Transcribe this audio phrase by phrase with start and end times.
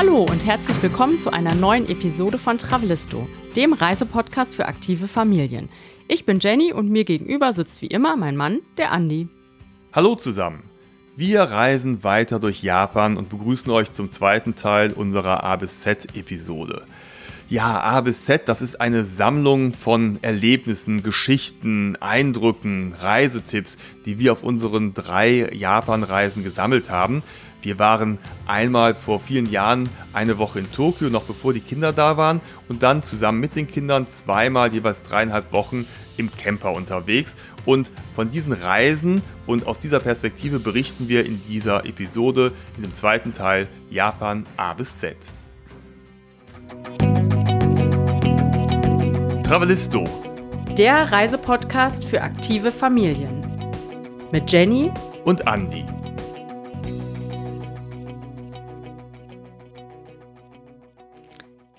[0.00, 5.68] Hallo und herzlich willkommen zu einer neuen Episode von Travelisto, dem Reisepodcast für aktive Familien.
[6.08, 9.28] Ich bin Jenny und mir gegenüber sitzt wie immer mein Mann, der Andi.
[9.92, 10.62] Hallo zusammen.
[11.16, 16.16] Wir reisen weiter durch Japan und begrüßen euch zum zweiten Teil unserer A bis Z
[16.16, 16.86] Episode.
[17.50, 23.76] Ja, A bis Z, das ist eine Sammlung von Erlebnissen, Geschichten, Eindrücken, Reisetipps,
[24.06, 27.22] die wir auf unseren drei Japan-Reisen gesammelt haben.
[27.62, 32.16] Wir waren einmal vor vielen Jahren eine Woche in Tokio, noch bevor die Kinder da
[32.16, 37.36] waren, und dann zusammen mit den Kindern zweimal jeweils dreieinhalb Wochen im Camper unterwegs.
[37.64, 42.94] Und von diesen Reisen und aus dieser Perspektive berichten wir in dieser Episode, in dem
[42.94, 45.16] zweiten Teil Japan A bis Z.
[49.44, 50.04] Travelisto.
[50.78, 53.44] Der Reisepodcast für aktive Familien.
[54.30, 54.92] Mit Jenny
[55.24, 55.84] und Andy.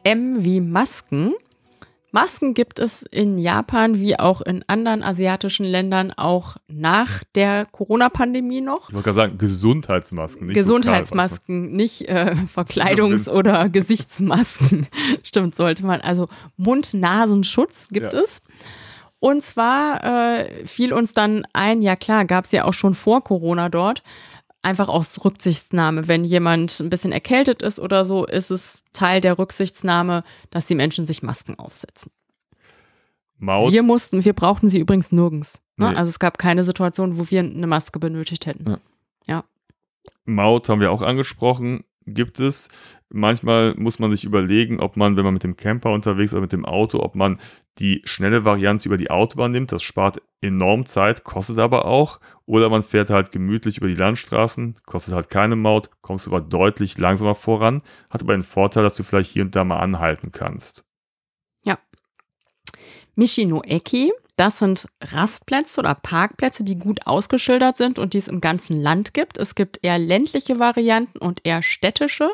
[0.03, 1.33] M wie Masken.
[2.11, 8.59] Masken gibt es in Japan wie auch in anderen asiatischen Ländern auch nach der Corona-Pandemie
[8.59, 8.89] noch.
[8.89, 14.87] Ich wollte gerade sagen, Gesundheitsmasken, nicht Gesundheitsmasken, nicht äh, Verkleidungs- oder Gesichtsmasken.
[15.23, 16.01] Stimmt, sollte man.
[16.01, 18.19] Also Mund-Nasenschutz gibt ja.
[18.19, 18.41] es.
[19.19, 23.23] Und zwar äh, fiel uns dann ein, ja klar, gab es ja auch schon vor
[23.23, 24.03] Corona dort,
[24.61, 26.07] einfach aus Rücksichtnahme.
[26.07, 30.75] Wenn jemand ein bisschen erkältet ist oder so, ist es Teil der Rücksichtsnahme, dass die
[30.75, 32.11] Menschen sich Masken aufsetzen.
[33.37, 33.71] Maut.
[33.71, 35.59] Wir mussten, wir brauchten sie übrigens nirgends.
[35.77, 35.89] Ne?
[35.89, 35.95] Nee.
[35.95, 38.69] Also es gab keine Situation, wo wir eine Maske benötigt hätten.
[38.69, 38.77] Ja.
[39.27, 39.41] ja.
[40.25, 42.69] Maut haben wir auch angesprochen gibt es.
[43.09, 46.43] Manchmal muss man sich überlegen, ob man, wenn man mit dem Camper unterwegs ist oder
[46.43, 47.39] mit dem Auto, ob man
[47.79, 49.71] die schnelle Variante über die Autobahn nimmt.
[49.71, 52.19] Das spart enorm Zeit, kostet aber auch.
[52.51, 56.97] Oder man fährt halt gemütlich über die Landstraßen, kostet halt keine Maut, kommst aber deutlich
[56.97, 60.83] langsamer voran, hat aber den Vorteil, dass du vielleicht hier und da mal anhalten kannst.
[61.63, 61.79] Ja.
[63.15, 68.75] Michinoeki das sind Rastplätze oder Parkplätze, die gut ausgeschildert sind und die es im ganzen
[68.75, 69.37] Land gibt.
[69.37, 72.31] Es gibt eher ländliche Varianten und eher städtische.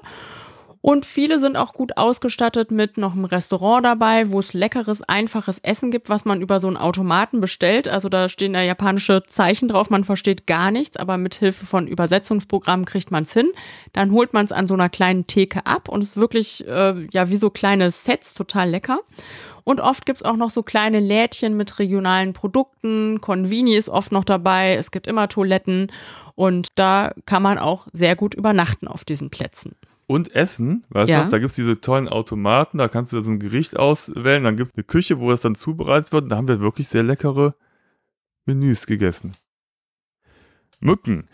[0.88, 5.58] Und viele sind auch gut ausgestattet mit noch einem Restaurant dabei, wo es leckeres, einfaches
[5.58, 7.90] Essen gibt, was man über so einen Automaten bestellt.
[7.90, 11.88] Also da stehen da japanische Zeichen drauf, man versteht gar nichts, aber mit Hilfe von
[11.88, 13.52] Übersetzungsprogrammen kriegt man es hin.
[13.92, 17.06] Dann holt man es an so einer kleinen Theke ab und es ist wirklich äh,
[17.12, 19.02] ja wie so kleine Sets, total lecker.
[19.66, 23.20] Und oft gibt es auch noch so kleine Lädchen mit regionalen Produkten.
[23.20, 24.76] Convini ist oft noch dabei.
[24.76, 25.92] Es gibt immer Toiletten.
[26.36, 29.76] Und da kann man auch sehr gut übernachten auf diesen Plätzen.
[30.08, 31.26] Und Essen, weißt ja.
[31.26, 34.56] du, da gibt es diese tollen Automaten, da kannst du so ein Gericht auswählen, dann
[34.56, 36.24] gibt es eine Küche, wo es dann zubereitet wird.
[36.24, 37.56] Und da haben wir wirklich sehr leckere
[38.46, 39.34] Menüs gegessen.
[40.80, 41.26] Mücken.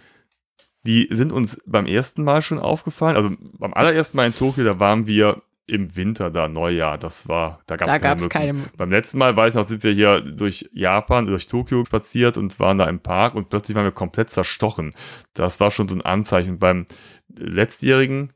[0.86, 3.16] Die sind uns beim ersten Mal schon aufgefallen.
[3.16, 7.62] Also beim allerersten Mal in Tokio, da waren wir im Winter da, Neujahr, das war,
[7.68, 8.30] da gab es keine, Mücken.
[8.30, 8.72] keine Mücken.
[8.76, 12.60] Beim letzten Mal, weiß ich noch, sind wir hier durch Japan, durch Tokio spaziert und
[12.60, 14.94] waren da im Park und plötzlich waren wir komplett zerstochen.
[15.34, 16.60] Das war schon so ein Anzeichen.
[16.60, 16.86] Beim
[17.30, 18.34] letztjährigen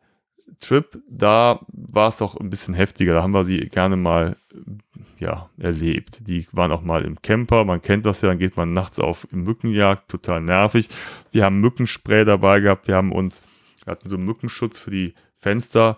[0.60, 3.14] Trip, da war es doch ein bisschen heftiger.
[3.14, 4.38] Da haben wir die gerne mal
[5.20, 6.28] ja, erlebt.
[6.28, 9.28] Die waren auch mal im Camper, man kennt das ja, dann geht man nachts auf
[9.32, 10.90] Mückenjagd, total nervig.
[11.32, 13.42] Wir haben Mückenspray dabei gehabt, wir haben uns,
[13.84, 15.98] wir hatten so Mückenschutz für die Fenster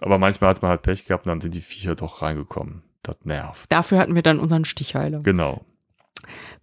[0.00, 2.82] aber manchmal hat man halt Pech gehabt und dann sind die Viecher doch reingekommen.
[3.02, 3.72] Das nervt.
[3.72, 5.20] Dafür hatten wir dann unseren Stichheiler.
[5.20, 5.64] Genau.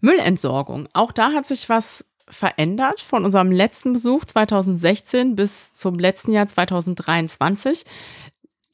[0.02, 0.88] Müllentsorgung.
[0.94, 6.48] Auch da hat sich was verändert von unserem letzten Besuch 2016 bis zum letzten Jahr
[6.48, 7.86] 2023.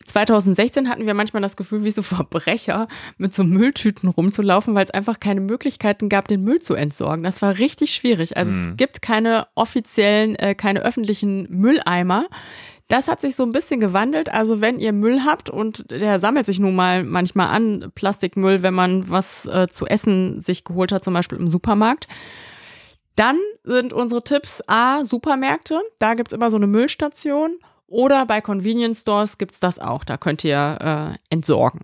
[0.05, 4.91] 2016 hatten wir manchmal das Gefühl, wie so Verbrecher mit so Mülltüten rumzulaufen, weil es
[4.91, 7.23] einfach keine Möglichkeiten gab, den Müll zu entsorgen.
[7.23, 8.37] Das war richtig schwierig.
[8.37, 8.69] Also mhm.
[8.71, 12.27] es gibt keine offiziellen, äh, keine öffentlichen Mülleimer.
[12.87, 14.29] Das hat sich so ein bisschen gewandelt.
[14.29, 18.73] Also wenn ihr Müll habt und der sammelt sich nun mal manchmal an, Plastikmüll, wenn
[18.73, 22.07] man was äh, zu essen sich geholt hat, zum Beispiel im Supermarkt.
[23.21, 25.79] Dann sind unsere Tipps A, Supermärkte.
[25.99, 27.59] Da gibt's immer so eine Müllstation.
[27.85, 30.03] Oder bei Convenience Stores gibt's das auch.
[30.03, 31.81] Da könnt ihr äh, entsorgen.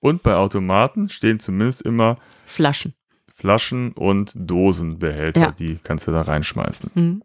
[0.00, 2.92] Und bei Automaten stehen zumindest immer Flaschen.
[3.32, 5.50] Flaschen und Dosenbehälter, ja.
[5.52, 6.90] die kannst du da reinschmeißen.
[6.94, 7.22] Mhm.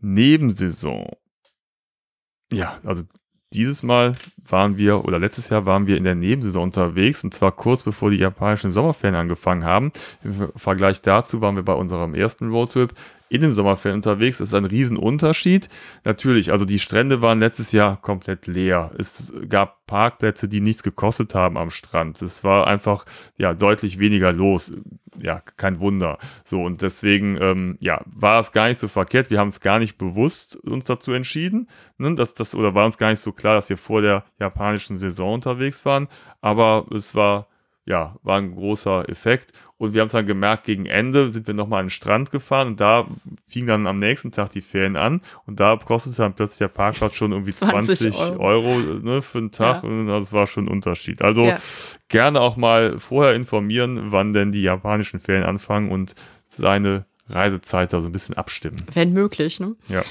[0.00, 1.10] Nebensaison.
[2.50, 3.02] Ja, also
[3.54, 4.16] dieses Mal
[4.46, 8.10] waren wir, oder letztes Jahr waren wir in der Nebensaison unterwegs und zwar kurz bevor
[8.10, 9.92] die japanischen Sommerferien angefangen haben.
[10.22, 12.92] Im Vergleich dazu waren wir bei unserem ersten Roadtrip
[13.34, 14.40] in den Sommerferien unterwegs.
[14.40, 15.68] Ist ein Riesenunterschied.
[16.04, 18.92] Natürlich, also die Strände waren letztes Jahr komplett leer.
[18.96, 22.22] Es gab Parkplätze, die nichts gekostet haben am Strand.
[22.22, 23.04] Es war einfach,
[23.36, 24.72] ja, deutlich weniger los.
[25.20, 26.18] ja, kein Wunder.
[26.44, 29.30] So, und deswegen, ähm, ja, war es gar nicht so verkehrt.
[29.30, 32.98] Wir haben es gar nicht bewusst uns dazu entschieden, ne, dass das, oder war uns
[32.98, 36.08] gar nicht so klar, dass wir vor der japanischen Saison unterwegs waren.
[36.40, 37.48] Aber es war
[37.86, 39.52] ja, war ein großer Effekt.
[39.76, 42.68] Und wir haben es dann gemerkt, gegen Ende sind wir nochmal an den Strand gefahren
[42.68, 43.06] und da
[43.46, 47.16] fing dann am nächsten Tag die Ferien an und da kostete dann plötzlich der Parkplatz
[47.16, 49.88] schon irgendwie 20, 20 Euro, Euro ne, für einen Tag ja.
[49.88, 51.22] und das war schon ein Unterschied.
[51.22, 51.58] Also ja.
[52.08, 56.14] gerne auch mal vorher informieren, wann denn die japanischen Ferien anfangen und
[56.48, 58.82] seine Reisezeit da so ein bisschen abstimmen.
[58.92, 59.74] Wenn möglich, ne?
[59.88, 60.02] Ja.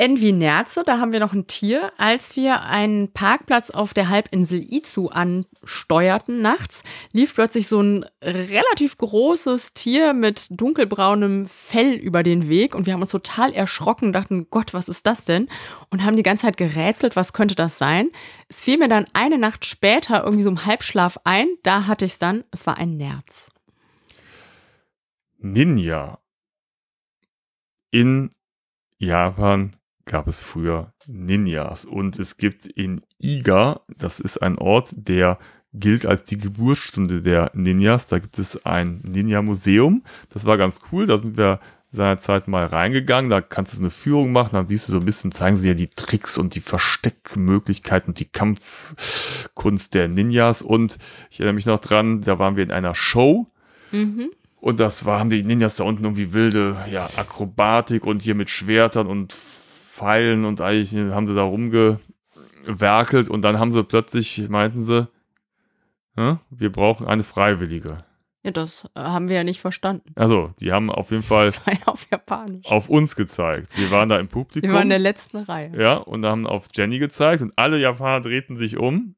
[0.00, 1.92] Wie Nerze, da haben wir noch ein Tier.
[1.98, 8.96] Als wir einen Parkplatz auf der Halbinsel Izu ansteuerten nachts, lief plötzlich so ein relativ
[8.96, 14.46] großes Tier mit dunkelbraunem Fell über den Weg und wir haben uns total erschrocken, dachten,
[14.50, 15.48] Gott, was ist das denn?
[15.90, 18.10] Und haben die ganze Zeit gerätselt, was könnte das sein?
[18.48, 22.12] Es fiel mir dann eine Nacht später irgendwie so im Halbschlaf ein, da hatte ich
[22.12, 23.50] es dann, es war ein Nerz.
[25.38, 26.20] Ninja
[27.90, 28.30] in
[28.98, 29.72] Japan
[30.08, 31.84] gab es früher Ninjas.
[31.84, 35.38] Und es gibt in Iga, das ist ein Ort, der
[35.72, 38.08] gilt als die Geburtsstunde der Ninjas.
[38.08, 40.02] Da gibt es ein Ninja-Museum.
[40.30, 41.06] Das war ganz cool.
[41.06, 41.60] Da sind wir
[41.90, 43.30] seinerzeit mal reingegangen.
[43.30, 44.54] Da kannst du so eine Führung machen.
[44.54, 48.20] Dann siehst du so ein bisschen, zeigen sie dir die Tricks und die Versteckmöglichkeiten und
[48.20, 50.62] die Kampfkunst der Ninjas.
[50.62, 50.98] Und
[51.30, 53.46] ich erinnere mich noch dran, da waren wir in einer Show.
[53.92, 54.30] Mhm.
[54.60, 58.50] Und das war, haben die Ninjas da unten irgendwie wilde, ja, Akrobatik und hier mit
[58.50, 59.32] Schwertern und
[59.98, 65.08] Pfeilen und eigentlich haben sie da rumgewerkelt und dann haben sie plötzlich, meinten sie,
[66.50, 67.98] wir brauchen eine Freiwillige.
[68.44, 70.12] Ja, das äh, haben wir ja nicht verstanden.
[70.14, 71.52] Also, die haben auf jeden Fall
[71.86, 73.76] auf Japanisch auf uns gezeigt.
[73.76, 74.70] Wir waren da im Publikum.
[74.70, 75.72] Wir waren in der letzten Reihe.
[75.78, 79.16] Ja, und haben auf Jenny gezeigt und alle Japaner drehten sich um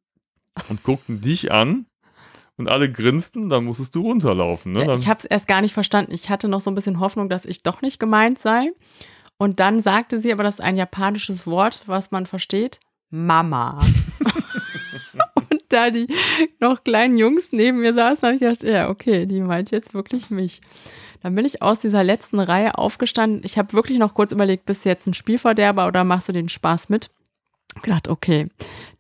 [0.69, 1.87] und guckten dich an
[2.57, 4.73] und alle grinsten, dann musstest du runterlaufen.
[4.73, 4.87] Ne?
[4.87, 6.13] Ja, ich habe es erst gar nicht verstanden.
[6.13, 8.73] Ich hatte noch so ein bisschen Hoffnung, dass ich doch nicht gemeint sei.
[9.41, 12.79] Und dann sagte sie aber, das ist ein japanisches Wort, was man versteht.
[13.09, 13.81] Mama.
[15.35, 16.09] und da die
[16.59, 20.29] noch kleinen Jungs neben mir saßen, habe ich gedacht, ja, okay, die meint jetzt wirklich
[20.29, 20.61] mich.
[21.23, 23.41] Dann bin ich aus dieser letzten Reihe aufgestanden.
[23.43, 26.51] Ich habe wirklich noch kurz überlegt, bist du jetzt ein Spielverderber oder machst du den
[26.51, 27.09] Spaß mit?
[27.75, 28.47] Gedacht, okay,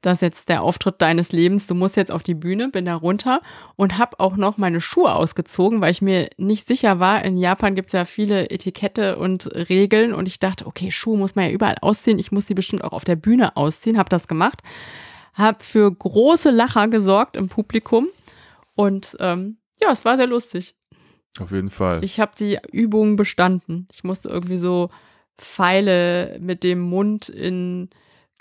[0.01, 2.95] das ist jetzt der Auftritt deines Lebens, du musst jetzt auf die Bühne, bin da
[2.95, 3.41] runter
[3.77, 7.75] und habe auch noch meine Schuhe ausgezogen, weil ich mir nicht sicher war, in Japan
[7.75, 11.51] gibt es ja viele Etikette und Regeln und ich dachte, okay, Schuhe muss man ja
[11.51, 14.63] überall ausziehen, ich muss sie bestimmt auch auf der Bühne ausziehen, habe das gemacht,
[15.35, 18.09] habe für große Lacher gesorgt im Publikum
[18.75, 20.75] und ähm, ja, es war sehr lustig.
[21.39, 22.03] Auf jeden Fall.
[22.05, 23.87] Ich habe die Übung bestanden.
[23.93, 24.91] Ich musste irgendwie so
[25.39, 27.89] Pfeile mit dem Mund in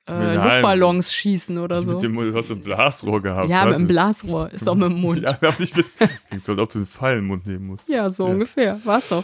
[0.09, 1.94] äh, Luftballons schießen oder so.
[1.94, 3.50] Mit dem, du hast ein Blasrohr gehabt.
[3.50, 4.51] Ja, mit einem Blasrohr.
[4.51, 5.21] Ist doch mit dem Mund.
[5.41, 5.85] ja, nicht mit.
[6.27, 7.89] Klingt so, als ob du einen Pfeil im Mund nehmen musst.
[7.89, 8.33] Ja, so ja.
[8.33, 8.79] ungefähr.
[8.83, 9.23] War's doch.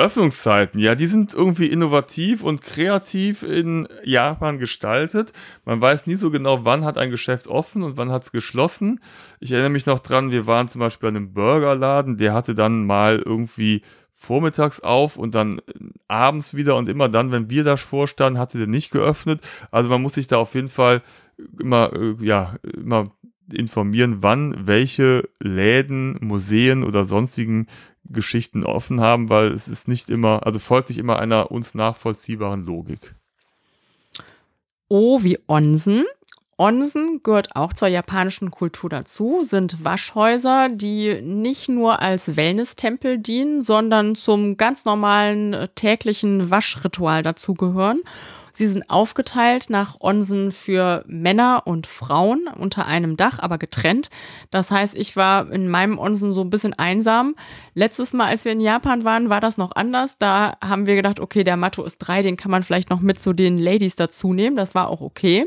[0.00, 5.32] Öffnungszeiten, ja, die sind irgendwie innovativ und kreativ in Japan gestaltet.
[5.66, 9.00] Man weiß nie so genau, wann hat ein Geschäft offen und wann hat es geschlossen.
[9.40, 12.86] Ich erinnere mich noch dran, wir waren zum Beispiel an einem Burgerladen, der hatte dann
[12.86, 13.82] mal irgendwie
[14.20, 15.62] vormittags auf und dann äh,
[16.06, 19.40] abends wieder und immer dann, wenn wir da vorstanden, hatte der nicht geöffnet.
[19.70, 21.00] Also man muss sich da auf jeden Fall
[21.58, 23.10] immer, äh, ja, immer
[23.50, 27.66] informieren, wann welche Läden, Museen oder sonstigen
[28.04, 32.66] Geschichten offen haben, weil es ist nicht immer, also folgt nicht immer einer uns nachvollziehbaren
[32.66, 33.14] Logik.
[34.88, 36.04] O wie Onsen
[36.60, 43.62] Onsen gehört auch zur japanischen Kultur dazu, sind Waschhäuser, die nicht nur als Wellness-Tempel dienen,
[43.62, 48.02] sondern zum ganz normalen äh, täglichen Waschritual dazugehören.
[48.52, 54.10] Sie sind aufgeteilt nach Onsen für Männer und Frauen unter einem Dach, aber getrennt.
[54.50, 57.36] Das heißt, ich war in meinem Onsen so ein bisschen einsam.
[57.72, 60.18] Letztes Mal, als wir in Japan waren, war das noch anders.
[60.18, 63.18] Da haben wir gedacht, okay, der Matto ist drei, den kann man vielleicht noch mit
[63.18, 64.56] zu den Ladies dazu nehmen.
[64.56, 65.46] Das war auch okay.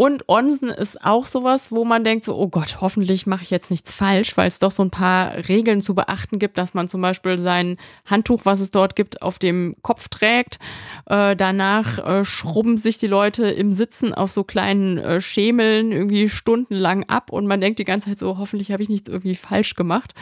[0.00, 3.68] Und Onsen ist auch sowas, wo man denkt so, oh Gott, hoffentlich mache ich jetzt
[3.68, 7.00] nichts falsch, weil es doch so ein paar Regeln zu beachten gibt, dass man zum
[7.00, 10.60] Beispiel sein Handtuch, was es dort gibt, auf dem Kopf trägt.
[11.06, 16.28] Äh, danach äh, schrubben sich die Leute im Sitzen auf so kleinen äh, Schemeln irgendwie
[16.28, 19.74] stundenlang ab und man denkt die ganze Zeit so, hoffentlich habe ich nichts irgendwie falsch
[19.74, 20.14] gemacht.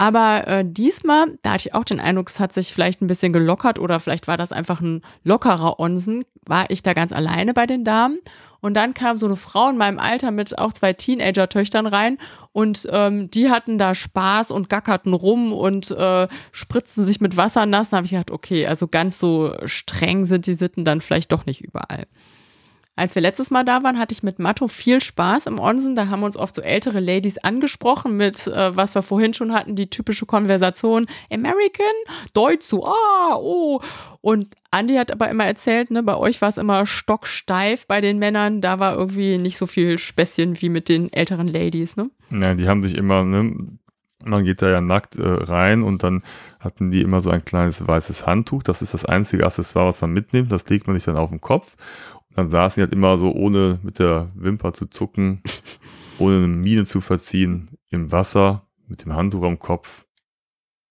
[0.00, 3.32] Aber äh, diesmal, da hatte ich auch den Eindruck, es hat sich vielleicht ein bisschen
[3.32, 7.66] gelockert oder vielleicht war das einfach ein lockerer Onsen, war ich da ganz alleine bei
[7.66, 8.18] den Damen.
[8.60, 12.18] Und dann kam so eine Frau in meinem Alter mit auch zwei Teenager-Töchtern rein
[12.52, 17.66] und ähm, die hatten da Spaß und gackerten rum und äh, spritzten sich mit Wasser
[17.66, 17.90] nass.
[17.90, 21.46] Da habe ich gedacht, okay, also ganz so streng sind die Sitten dann vielleicht doch
[21.46, 22.06] nicht überall.
[22.98, 25.94] Als wir letztes Mal da waren, hatte ich mit Matto viel Spaß im Onsen.
[25.94, 29.76] Da haben uns oft so ältere Ladies angesprochen mit, äh, was wir vorhin schon hatten,
[29.76, 31.06] die typische Konversation.
[31.32, 31.86] American,
[32.34, 33.80] Deutsch, so, ah, oh.
[34.20, 38.18] Und Andi hat aber immer erzählt, ne, bei euch war es immer stocksteif bei den
[38.18, 38.60] Männern.
[38.60, 42.10] Da war irgendwie nicht so viel Späßchen wie mit den älteren Ladies, ne?
[42.30, 43.78] Ja, die haben sich immer, ne,
[44.24, 46.22] man geht da ja nackt äh, rein und dann
[46.58, 48.64] hatten die immer so ein kleines weißes Handtuch.
[48.64, 50.50] Das ist das einzige Accessoire, was man mitnimmt.
[50.50, 51.76] Das legt man sich dann auf den Kopf.
[52.38, 55.42] Dann saßen die halt immer so, ohne mit der Wimper zu zucken,
[56.20, 60.06] ohne eine Miene zu verziehen, im Wasser, mit dem Handtuch am Kopf.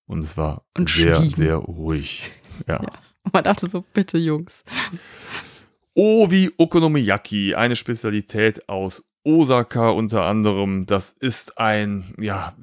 [0.07, 1.33] Und es war und sehr, schwiegen.
[1.33, 2.29] sehr ruhig.
[2.67, 2.83] Ja.
[2.83, 2.91] ja.
[3.31, 4.65] Man dachte so, bitte Jungs.
[5.93, 10.85] Ovi Okonomiyaki, eine Spezialität aus Osaka unter anderem.
[10.85, 12.53] Das ist ein, ja,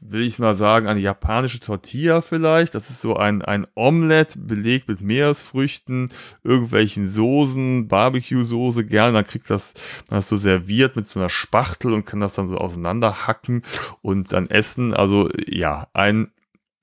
[0.00, 2.74] will ich mal sagen, eine japanische Tortilla vielleicht.
[2.74, 6.10] Das ist so ein, ein Omelette belegt mit Meeresfrüchten,
[6.42, 9.12] irgendwelchen Soßen, Barbecue-Soße gerne.
[9.12, 9.74] Dann kriegt das,
[10.08, 13.62] man das so serviert mit so einer Spachtel und kann das dann so auseinanderhacken
[14.00, 14.94] und dann essen.
[14.94, 16.28] Also ja, ein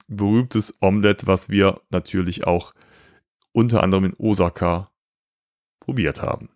[0.08, 2.74] berühmtes Omelette, was wir natürlich auch
[3.54, 4.86] unter anderem in Osaka
[5.80, 6.50] probiert haben.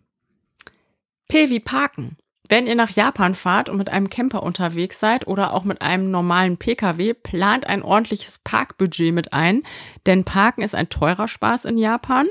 [1.26, 2.16] P wie Parken.
[2.48, 6.10] Wenn ihr nach Japan fahrt und mit einem Camper unterwegs seid oder auch mit einem
[6.10, 9.62] normalen Pkw, plant ein ordentliches Parkbudget mit ein,
[10.06, 12.28] denn Parken ist ein teurer Spaß in Japan.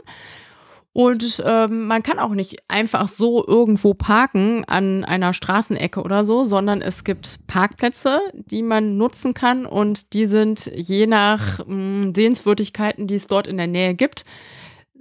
[0.93, 6.45] Und ähm, man kann auch nicht einfach so irgendwo parken an einer Straßenecke oder so,
[6.45, 12.15] sondern es gibt Parkplätze, die man nutzen kann und die sind je nach mh, hm,
[12.15, 14.23] Sehenswürdigkeiten, die es dort in der Nähe gibt,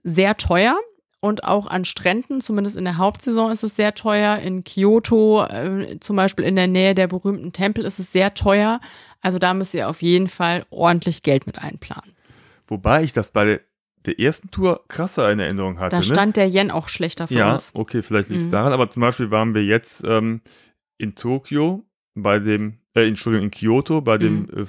[0.03, 0.77] sehr teuer
[1.25, 4.37] und auch an Stränden, zumindest in der Hauptsaison ist es sehr teuer.
[4.41, 8.79] In Kyoto, äh, zum Beispiel in der Nähe der berühmten Tempel, ist es sehr teuer.
[9.23, 12.13] Also da müsst ihr auf jeden Fall ordentlich Geld mit einplanen.
[12.67, 13.59] Wobei ich das bei
[14.05, 15.93] der ersten Tour krasser in Erinnerung hatte.
[15.93, 16.03] Da ne?
[16.03, 16.43] stand ne?
[16.43, 17.73] der Yen auch schlechter für ja, uns.
[17.75, 18.53] Ja, okay, vielleicht liegt es mhm.
[18.53, 18.75] daran.
[18.75, 20.43] Aber zum Beispiel waren wir jetzt ähm,
[20.99, 24.49] in Tokio bei dem, äh, Entschuldigung, in Kyoto bei dem mhm.
[24.59, 24.67] äh,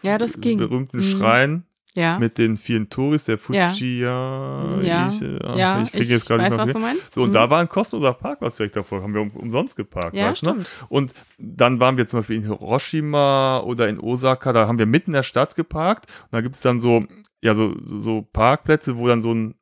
[0.00, 0.56] ja, das ging.
[0.56, 1.02] berühmten mhm.
[1.02, 2.18] Schrein ja.
[2.18, 4.80] mit den vielen Touris, der Fujiya.
[4.82, 6.66] Ja, ich, ach, ja, ich kriege jetzt gerade nicht mehr.
[6.66, 7.14] Was du meinst.
[7.14, 7.32] So, und mhm.
[7.32, 10.14] da war ein kostenloser Parkplatz direkt davor, haben wir um, umsonst geparkt.
[10.14, 10.50] Ja, weißt, ne?
[10.50, 10.60] stimmt.
[10.60, 10.86] Ne?
[10.88, 15.10] Und dann waren wir zum Beispiel in Hiroshima oder in Osaka, da haben wir mitten
[15.10, 17.04] in der Stadt geparkt und da gibt es dann so,
[17.42, 19.54] ja, so, so Parkplätze, wo dann so ein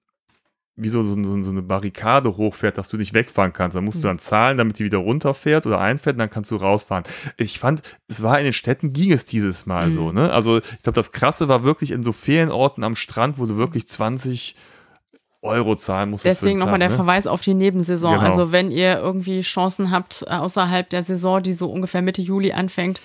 [0.78, 3.76] wie so, so, so, eine Barrikade hochfährt, dass du nicht wegfahren kannst.
[3.76, 4.11] Da musst du hm.
[4.11, 7.04] dann zahlen, damit die wieder runterfährt oder einfährt und dann kannst du rausfahren.
[7.38, 9.92] Ich fand, es war in den Städten ging es dieses Mal mhm.
[9.92, 10.30] so, ne?
[10.33, 13.88] Also ich glaube, das Krasse war wirklich in so Ferienorten am Strand, wo du wirklich
[13.88, 14.54] 20
[15.42, 16.26] Euro zahlen musst.
[16.26, 16.95] Deswegen nochmal der ne?
[16.95, 18.14] Verweis auf die Nebensaison.
[18.14, 18.26] Genau.
[18.26, 22.52] Also wenn ihr irgendwie Chancen habt äh, außerhalb der Saison, die so ungefähr Mitte Juli
[22.52, 23.00] anfängt,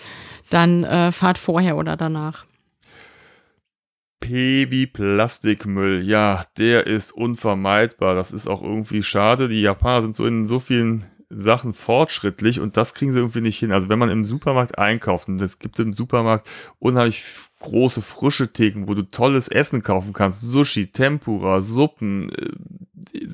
[0.50, 2.44] dann äh, fahrt vorher oder danach.
[4.22, 6.02] P wie Plastikmüll.
[6.02, 8.14] Ja, der ist unvermeidbar.
[8.14, 9.48] Das ist auch irgendwie schade.
[9.48, 13.58] Die Japaner sind so in so vielen Sachen fortschrittlich und das kriegen sie irgendwie nicht
[13.58, 13.72] hin.
[13.72, 16.48] Also wenn man im Supermarkt einkauft und es gibt im Supermarkt
[16.78, 17.24] unheimlich
[17.60, 23.28] große frische Theken, wo du tolles Essen kaufen kannst, Sushi, Tempura, Suppen, äh,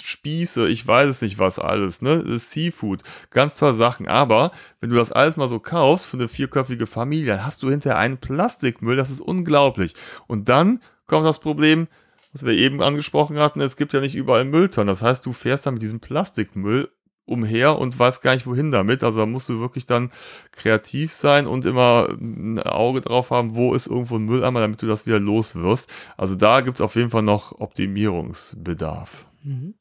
[0.00, 2.38] Spieße, ich weiß es nicht was alles, ne?
[2.38, 4.08] Seafood, ganz tolle Sachen.
[4.08, 7.70] Aber wenn du das alles mal so kaufst für eine vierköpfige Familie, dann hast du
[7.70, 9.94] hinterher einen Plastikmüll, das ist unglaublich.
[10.26, 11.88] Und dann kommt das Problem,
[12.32, 14.86] was wir eben angesprochen hatten, es gibt ja nicht überall Mülltonnen.
[14.88, 16.88] Das heißt, du fährst dann mit diesem Plastikmüll
[17.30, 19.04] umher und weißt gar nicht, wohin damit.
[19.04, 20.10] Also da musst du wirklich dann
[20.52, 24.86] kreativ sein und immer ein Auge drauf haben, wo ist irgendwo ein Mülleimer, damit du
[24.86, 25.92] das wieder los wirst.
[26.16, 29.26] Also da gibt es auf jeden Fall noch Optimierungsbedarf.
[29.42, 29.74] Mhm.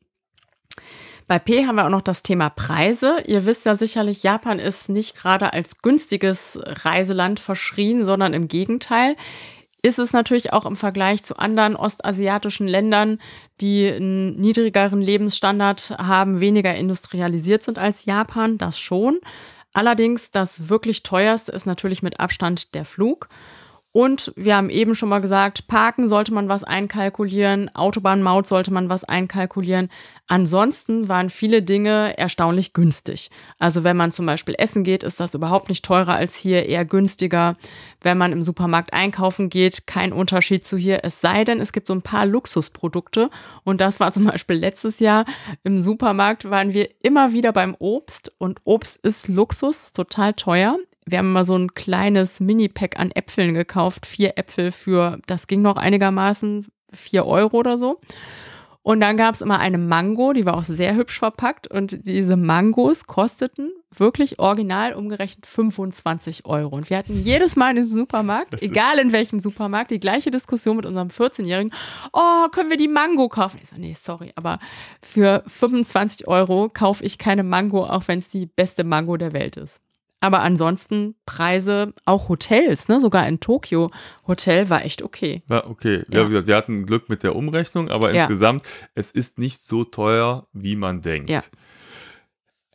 [1.29, 3.17] Bei P haben wir auch noch das Thema Preise.
[3.27, 9.15] Ihr wisst ja sicherlich, Japan ist nicht gerade als günstiges Reiseland verschrien, sondern im Gegenteil
[9.83, 13.19] ist es natürlich auch im Vergleich zu anderen ostasiatischen Ländern,
[13.61, 19.19] die einen niedrigeren Lebensstandard haben, weniger industrialisiert sind als Japan, das schon.
[19.71, 23.29] Allerdings das wirklich teuerste ist natürlich mit Abstand der Flug.
[23.91, 28.87] Und wir haben eben schon mal gesagt, Parken sollte man was einkalkulieren, Autobahnmaut sollte man
[28.87, 29.89] was einkalkulieren.
[30.27, 33.31] Ansonsten waren viele Dinge erstaunlich günstig.
[33.57, 36.85] Also wenn man zum Beispiel essen geht, ist das überhaupt nicht teurer als hier, eher
[36.85, 37.55] günstiger.
[38.01, 40.99] Wenn man im Supermarkt einkaufen geht, kein Unterschied zu hier.
[41.03, 43.31] Es sei denn, es gibt so ein paar Luxusprodukte.
[43.63, 45.25] Und das war zum Beispiel letztes Jahr
[45.63, 48.31] im Supermarkt waren wir immer wieder beim Obst.
[48.37, 50.77] Und Obst ist Luxus, total teuer
[51.11, 54.05] wir haben mal so ein kleines Mini-Pack an Äpfeln gekauft.
[54.05, 57.99] Vier Äpfel für, das ging noch einigermaßen, vier Euro oder so.
[58.81, 61.67] Und dann gab es immer eine Mango, die war auch sehr hübsch verpackt.
[61.67, 66.75] Und diese Mangos kosteten wirklich original umgerechnet 25 Euro.
[66.75, 70.31] Und wir hatten jedes Mal in diesem Supermarkt, das egal in welchem Supermarkt, die gleiche
[70.31, 71.73] Diskussion mit unserem 14-Jährigen.
[72.13, 73.59] Oh, können wir die Mango kaufen?
[73.61, 74.59] Ich so, nee, sorry, aber
[75.01, 79.57] für 25 Euro kaufe ich keine Mango, auch wenn es die beste Mango der Welt
[79.57, 79.81] ist.
[80.21, 82.99] Aber ansonsten Preise, auch Hotels, ne?
[82.99, 83.89] sogar in Tokio,
[84.27, 85.43] Hotel war echt okay.
[85.47, 86.03] War okay.
[86.11, 86.27] Ja.
[86.27, 88.21] Ja, wir hatten Glück mit der Umrechnung, aber ja.
[88.21, 91.29] insgesamt, es ist nicht so teuer, wie man denkt.
[91.29, 91.41] Ja.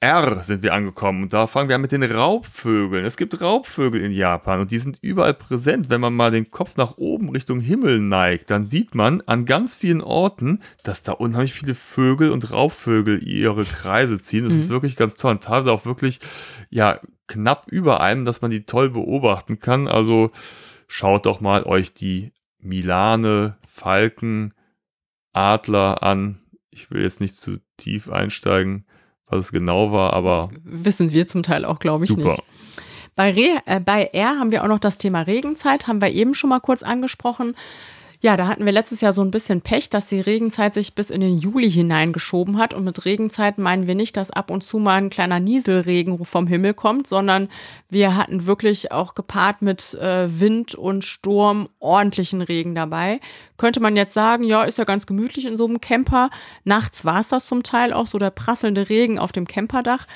[0.05, 3.07] R sind wir angekommen und da fangen wir an mit den Raubvögeln.
[3.07, 5.89] Es gibt Raubvögel in Japan und die sind überall präsent.
[5.89, 9.75] Wenn man mal den Kopf nach oben Richtung Himmel neigt, dann sieht man an ganz
[9.75, 14.45] vielen Orten, dass da unheimlich viele Vögel und Raubvögel ihre Kreise ziehen.
[14.45, 14.59] Das mhm.
[14.59, 16.21] ist wirklich ganz toll und teilweise auch wirklich,
[16.69, 19.89] ja, knapp über einem, dass man die toll beobachten kann.
[19.89, 20.33] Also
[20.87, 24.53] schaut doch mal euch die Milane, Falken,
[25.33, 26.41] Adler an.
[26.71, 28.85] Ich will jetzt nicht zu tief einsteigen
[29.35, 30.50] was es genau war, aber.
[30.64, 32.31] Wissen wir zum Teil auch, glaube ich, super.
[32.31, 32.43] nicht.
[33.17, 36.35] Bei, Re äh, bei R haben wir auch noch das Thema Regenzeit, haben wir eben
[36.35, 37.55] schon mal kurz angesprochen.
[38.25, 41.11] Ja, da hatten wir letztes Jahr so ein bisschen Pech, dass die Regenzeit sich bis
[41.11, 42.73] in den Juli hineingeschoben hat.
[42.73, 46.47] Und mit Regenzeit meinen wir nicht, dass ab und zu mal ein kleiner Nieselregen vom
[46.47, 47.50] Himmel kommt, sondern
[47.90, 53.21] wir hatten wirklich auch gepaart mit äh, Wind und Sturm ordentlichen Regen dabei.
[53.59, 56.31] Könnte man jetzt sagen, ja, ist ja ganz gemütlich in so einem Camper.
[56.64, 60.07] Nachts war es das zum Teil auch so der prasselnde Regen auf dem Camperdach.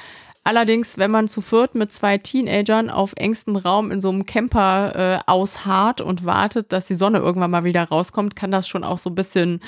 [0.45, 4.95] Allerdings, wenn man zu viert mit zwei Teenagern auf engstem Raum in so einem Camper
[4.97, 8.99] äh, ausharrt und wartet, dass die Sonne irgendwann mal wieder rauskommt, kann das schon auch
[8.99, 9.61] so ein bisschen,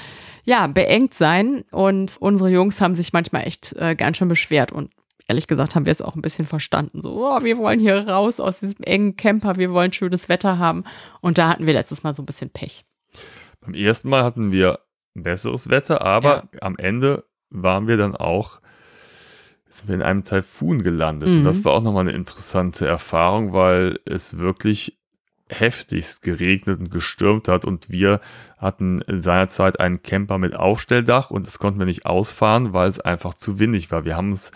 [0.44, 1.64] ja, beengt sein.
[1.70, 4.90] Und unsere Jungs haben sich manchmal echt äh, ganz schön beschwert und
[5.30, 7.02] ehrlich gesagt haben wir es auch ein bisschen verstanden.
[7.02, 10.84] So, oh, wir wollen hier raus aus diesem engen Camper, wir wollen schönes Wetter haben.
[11.20, 12.84] Und da hatten wir letztes Mal so ein bisschen Pech.
[13.60, 14.80] Beim ersten Mal hatten wir
[15.14, 16.62] besseres Wetter, aber ja.
[16.62, 18.60] am Ende waren wir dann auch
[19.70, 21.28] sind wir in einem Taifun gelandet.
[21.28, 21.36] Mhm.
[21.38, 24.98] Und das war auch nochmal eine interessante Erfahrung, weil es wirklich
[25.48, 28.20] heftigst geregnet und gestürmt hat und wir
[28.56, 33.34] hatten seinerzeit einen Camper mit Aufstelldach und das konnten wir nicht ausfahren, weil es einfach
[33.34, 34.04] zu windig war.
[34.04, 34.52] Wir haben es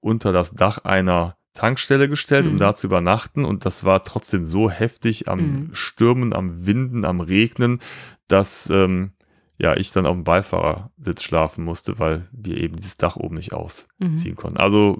[0.00, 2.52] unter das Dach einer Tankstelle gestellt, mhm.
[2.52, 5.68] um da zu übernachten und das war trotzdem so heftig am mhm.
[5.72, 7.80] Stürmen, am Winden, am Regnen,
[8.28, 9.12] dass ähm,
[9.58, 13.52] ja, ich dann auf dem Beifahrersitz schlafen musste, weil wir eben dieses Dach oben nicht
[13.52, 14.36] ausziehen mhm.
[14.36, 14.58] konnten.
[14.58, 14.98] Also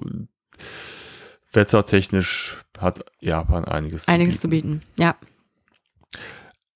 [1.53, 4.67] wettertechnisch hat Japan einiges, einiges zu bieten.
[4.67, 5.15] Einiges zu bieten, ja.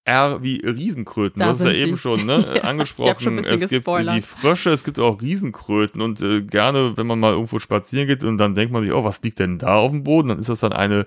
[0.05, 1.39] R wie Riesenkröten.
[1.39, 3.37] Da hast es ja eben schon ne, ja, angesprochen.
[3.39, 4.17] Es gibt gespoilert.
[4.17, 8.23] die Frösche, es gibt auch Riesenkröten und äh, gerne, wenn man mal irgendwo spazieren geht
[8.23, 10.29] und dann denkt man sich, oh, was liegt denn da auf dem Boden?
[10.29, 11.05] Dann ist das dann eine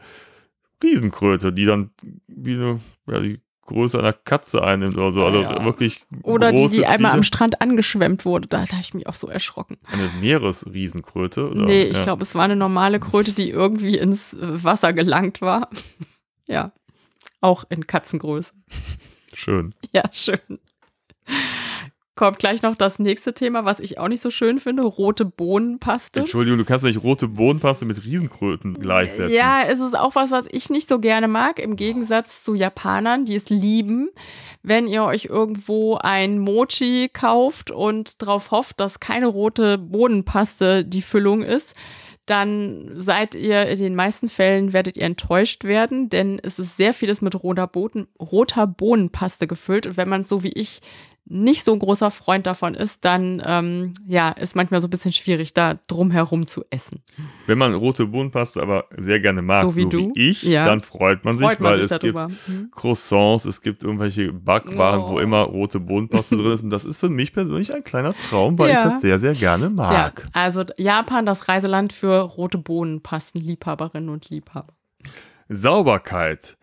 [0.83, 1.91] Riesenkröte, die dann
[2.27, 5.25] wie eine, ja, die Größe einer Katze einnimmt oder so.
[5.25, 5.65] Also ja.
[5.65, 6.05] wirklich.
[6.23, 8.49] Oder die, die einmal am Strand angeschwemmt wurde.
[8.49, 9.77] Da, da habe ich mich auch so erschrocken.
[9.85, 11.51] Eine Meeresriesenkröte?
[11.51, 11.65] Oder?
[11.65, 12.03] Nee, ich ja.
[12.03, 15.69] glaube, es war eine normale Kröte, die irgendwie ins äh, Wasser gelangt war.
[16.47, 16.73] ja.
[17.41, 18.53] Auch in Katzengröße.
[19.35, 19.75] Schön.
[19.93, 20.39] Ja, schön
[22.17, 26.21] kommt gleich noch das nächste Thema, was ich auch nicht so schön finde, rote Bohnenpaste.
[26.21, 29.35] Entschuldigung, du kannst nicht rote Bohnenpaste mit Riesenkröten gleichsetzen.
[29.35, 33.27] Ja, es ist auch was, was ich nicht so gerne mag, im Gegensatz zu Japanern,
[33.27, 34.09] die es lieben.
[34.63, 41.03] Wenn ihr euch irgendwo ein Mochi kauft und darauf hofft, dass keine rote Bohnenpaste die
[41.03, 41.75] Füllung ist,
[42.25, 46.93] dann seid ihr in den meisten Fällen werdet ihr enttäuscht werden, denn es ist sehr
[46.93, 49.87] vieles mit roter, Boden, roter Bohnenpaste gefüllt.
[49.87, 50.81] Und wenn man so wie ich
[51.29, 55.13] nicht so ein großer Freund davon ist, dann ähm, ja, ist manchmal so ein bisschen
[55.13, 57.03] schwierig, da drum herum zu essen.
[57.47, 60.65] Wenn man rote Bohnenpaste aber sehr gerne mag, so wie, so du, wie ich, ja.
[60.65, 62.27] dann freut man sich, freut man weil sich es darüber.
[62.29, 62.71] gibt hm.
[62.71, 65.11] Croissants, es gibt irgendwelche Backwaren, oh.
[65.11, 66.63] wo immer rote Bohnenpaste drin ist.
[66.63, 68.79] Und das ist für mich persönlich ein kleiner Traum, weil ja.
[68.79, 70.29] ich das sehr, sehr gerne mag.
[70.33, 74.75] Ja, also Japan, das Reiseland für rote Bohnenpasten, Liebhaberinnen und Liebhaber.
[75.49, 76.57] Sauberkeit.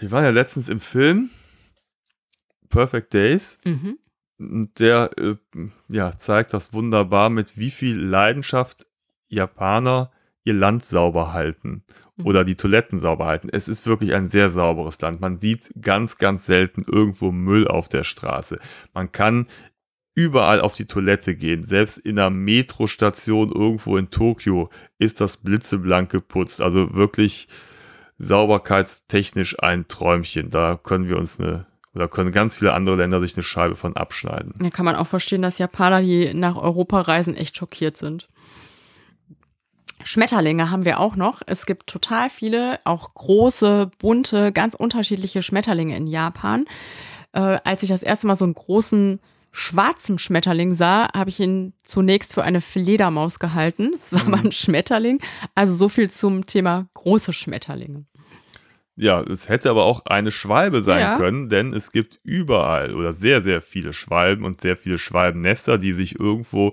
[0.00, 1.30] Wir waren ja letztens im Film
[2.72, 3.60] Perfect Days.
[3.64, 3.98] Mhm.
[4.78, 5.36] Der äh,
[5.88, 8.86] ja, zeigt das wunderbar, mit wie viel Leidenschaft
[9.28, 10.10] Japaner
[10.42, 11.84] ihr Land sauber halten
[12.16, 12.26] mhm.
[12.26, 13.48] oder die Toiletten sauber halten.
[13.52, 15.20] Es ist wirklich ein sehr sauberes Land.
[15.20, 18.58] Man sieht ganz, ganz selten irgendwo Müll auf der Straße.
[18.92, 19.46] Man kann
[20.14, 21.62] überall auf die Toilette gehen.
[21.62, 26.60] Selbst in einer Metrostation irgendwo in Tokio ist das blitzeblank geputzt.
[26.60, 27.46] Also wirklich
[28.18, 30.50] sauberkeitstechnisch ein Träumchen.
[30.50, 33.96] Da können wir uns eine oder können ganz viele andere Länder sich eine Scheibe von
[33.96, 34.54] abschneiden.
[34.58, 38.28] Da kann man auch verstehen, dass Japaner, die nach Europa reisen, echt schockiert sind.
[40.04, 41.42] Schmetterlinge haben wir auch noch.
[41.46, 46.64] Es gibt total viele, auch große, bunte, ganz unterschiedliche Schmetterlinge in Japan.
[47.32, 49.20] Äh, als ich das erste Mal so einen großen
[49.52, 53.92] schwarzen Schmetterling sah, habe ich ihn zunächst für eine Fledermaus gehalten.
[54.02, 54.34] Es war mhm.
[54.34, 55.20] aber ein Schmetterling.
[55.54, 58.06] Also so viel zum Thema große Schmetterlinge.
[58.96, 61.16] Ja, es hätte aber auch eine Schwalbe sein ja.
[61.16, 65.92] können, denn es gibt überall oder sehr, sehr viele Schwalben und sehr viele Schwalbennester, die
[65.94, 66.72] sich irgendwo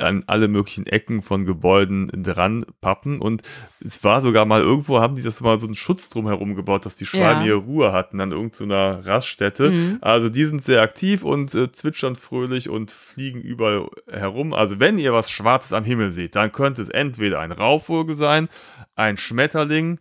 [0.00, 3.20] an alle möglichen Ecken von Gebäuden dran pappen.
[3.20, 3.42] Und
[3.80, 6.84] es war sogar mal irgendwo, haben die das mal so einen Schutz drum herum gebaut,
[6.86, 7.48] dass die Schwalben ja.
[7.48, 9.70] ihre Ruhe hatten an irgendeiner so Raststätte.
[9.70, 9.98] Mhm.
[10.00, 14.52] Also die sind sehr aktiv und äh, zwitschern fröhlich und fliegen überall herum.
[14.52, 18.48] Also wenn ihr was Schwarzes am Himmel seht, dann könnte es entweder ein Raubvogel sein,
[18.96, 20.00] ein Schmetterling,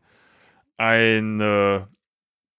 [0.78, 1.88] eine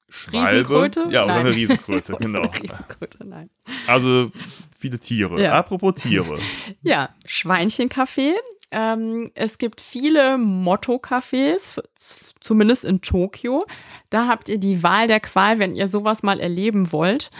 [0.08, 0.50] Schwalbe.
[0.50, 1.06] Riesenkröte?
[1.10, 1.40] Ja, oder nein.
[1.46, 2.42] eine Riesenkröte, genau.
[2.42, 3.50] Riesenkröte, nein.
[3.86, 4.30] Also
[4.76, 5.42] viele Tiere.
[5.42, 5.52] Ja.
[5.52, 6.38] Apropos Tiere.
[6.82, 8.34] ja, Schweinchenkaffee.
[8.72, 11.80] Ähm, es gibt viele Motto-Cafés,
[12.40, 13.64] zumindest in Tokio.
[14.10, 17.30] Da habt ihr die Wahl der Qual, wenn ihr sowas mal erleben wollt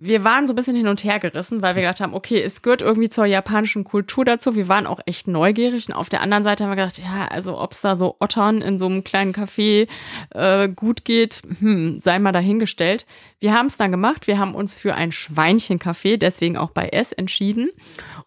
[0.00, 2.62] wir waren so ein bisschen hin und her gerissen, weil wir gedacht haben, okay, es
[2.62, 4.54] gehört irgendwie zur japanischen Kultur dazu.
[4.54, 5.88] Wir waren auch echt neugierig.
[5.88, 8.62] Und auf der anderen Seite haben wir gedacht, ja, also ob es da so Ottern
[8.62, 9.88] in so einem kleinen Café
[10.30, 13.06] äh, gut geht, hm, sei mal dahingestellt.
[13.40, 14.28] Wir haben es dann gemacht.
[14.28, 17.68] Wir haben uns für ein Schweinchenkaffee, deswegen auch bei S, entschieden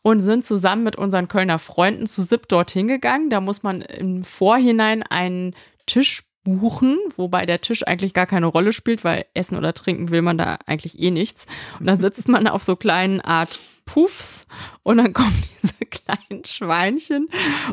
[0.01, 3.29] und sind zusammen mit unseren Kölner Freunden zu SIP dorthin gegangen.
[3.29, 5.55] Da muss man im Vorhinein einen
[5.85, 10.21] Tisch buchen, wobei der Tisch eigentlich gar keine Rolle spielt, weil essen oder trinken will
[10.21, 11.45] man da eigentlich eh nichts.
[11.79, 14.47] Und dann sitzt man auf so kleinen Art Puffs
[14.83, 17.27] und dann kommen diese kleinen Schweinchen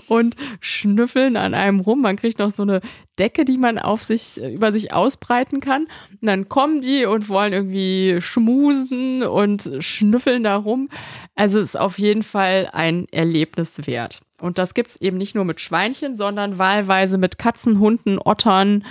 [0.08, 2.02] und schnüffeln an einem rum.
[2.02, 2.80] Man kriegt noch so eine
[3.18, 5.86] Decke, die man auf sich, über sich ausbreiten kann.
[6.20, 10.88] Und dann kommen die und wollen irgendwie schmusen und schnüffeln da rum.
[11.34, 14.22] Also es ist auf jeden Fall ein Erlebnis wert.
[14.40, 18.84] Und das gibt es eben nicht nur mit Schweinchen, sondern wahlweise mit Katzen, Hunden, Ottern,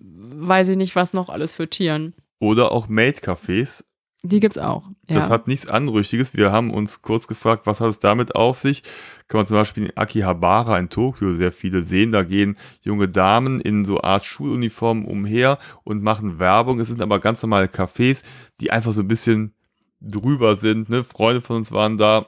[0.00, 2.14] weiß ich nicht, was noch alles für Tieren.
[2.38, 3.84] Oder auch Maid-Cafés.
[4.22, 4.88] Die gibt's auch.
[5.08, 5.16] Ja.
[5.16, 6.36] Das hat nichts Anrüchiges.
[6.36, 8.82] Wir haben uns kurz gefragt, was hat es damit auf sich?
[9.28, 12.12] Kann man zum Beispiel in Akihabara in Tokio sehr viele sehen.
[12.12, 16.80] Da gehen junge Damen in so Art Schuluniformen umher und machen Werbung.
[16.80, 18.24] Es sind aber ganz normale Cafés,
[18.60, 19.54] die einfach so ein bisschen
[20.00, 20.88] drüber sind.
[20.88, 21.04] Ne?
[21.04, 22.26] Freunde von uns waren da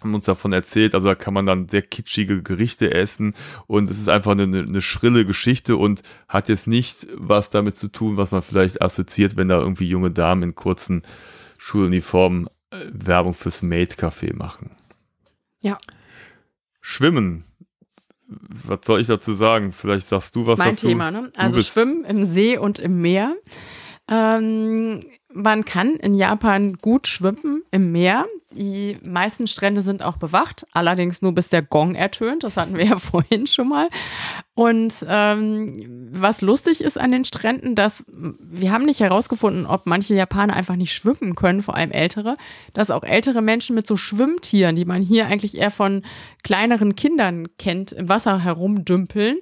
[0.00, 3.34] haben uns davon erzählt, also da kann man dann sehr kitschige Gerichte essen
[3.66, 7.88] und es ist einfach eine, eine schrille Geschichte und hat jetzt nicht was damit zu
[7.88, 11.02] tun, was man vielleicht assoziiert, wenn da irgendwie junge Damen in kurzen
[11.58, 14.70] Schuluniformen äh, Werbung fürs Maid-Café machen.
[15.62, 15.78] Ja.
[16.80, 17.44] Schwimmen.
[18.26, 19.72] Was soll ich dazu sagen?
[19.72, 20.86] Vielleicht sagst du was mein dazu.
[20.86, 21.32] Mein Thema, ne?
[21.36, 23.36] Also Schwimmen im See und im Meer.
[24.08, 25.00] Ähm,
[25.32, 28.26] man kann in Japan gut schwimmen im Meer.
[28.52, 32.42] Die meisten Strände sind auch bewacht, allerdings nur bis der Gong ertönt.
[32.42, 33.88] Das hatten wir ja vorhin schon mal.
[34.54, 40.14] Und ähm, was lustig ist an den Stränden, dass wir haben nicht herausgefunden, ob manche
[40.14, 42.36] Japaner einfach nicht schwimmen können, vor allem ältere,
[42.72, 46.02] dass auch ältere Menschen mit so Schwimmtieren, die man hier eigentlich eher von
[46.42, 49.38] kleineren Kindern kennt, im Wasser herumdümpeln.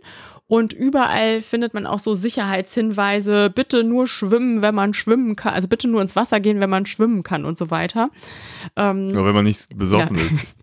[0.48, 5.68] Und überall findet man auch so Sicherheitshinweise, bitte nur schwimmen, wenn man schwimmen kann, also
[5.68, 8.10] bitte nur ins Wasser gehen, wenn man schwimmen kann und so weiter.
[8.74, 10.24] Ähm, ja, wenn man nicht besoffen ja.
[10.24, 10.46] ist.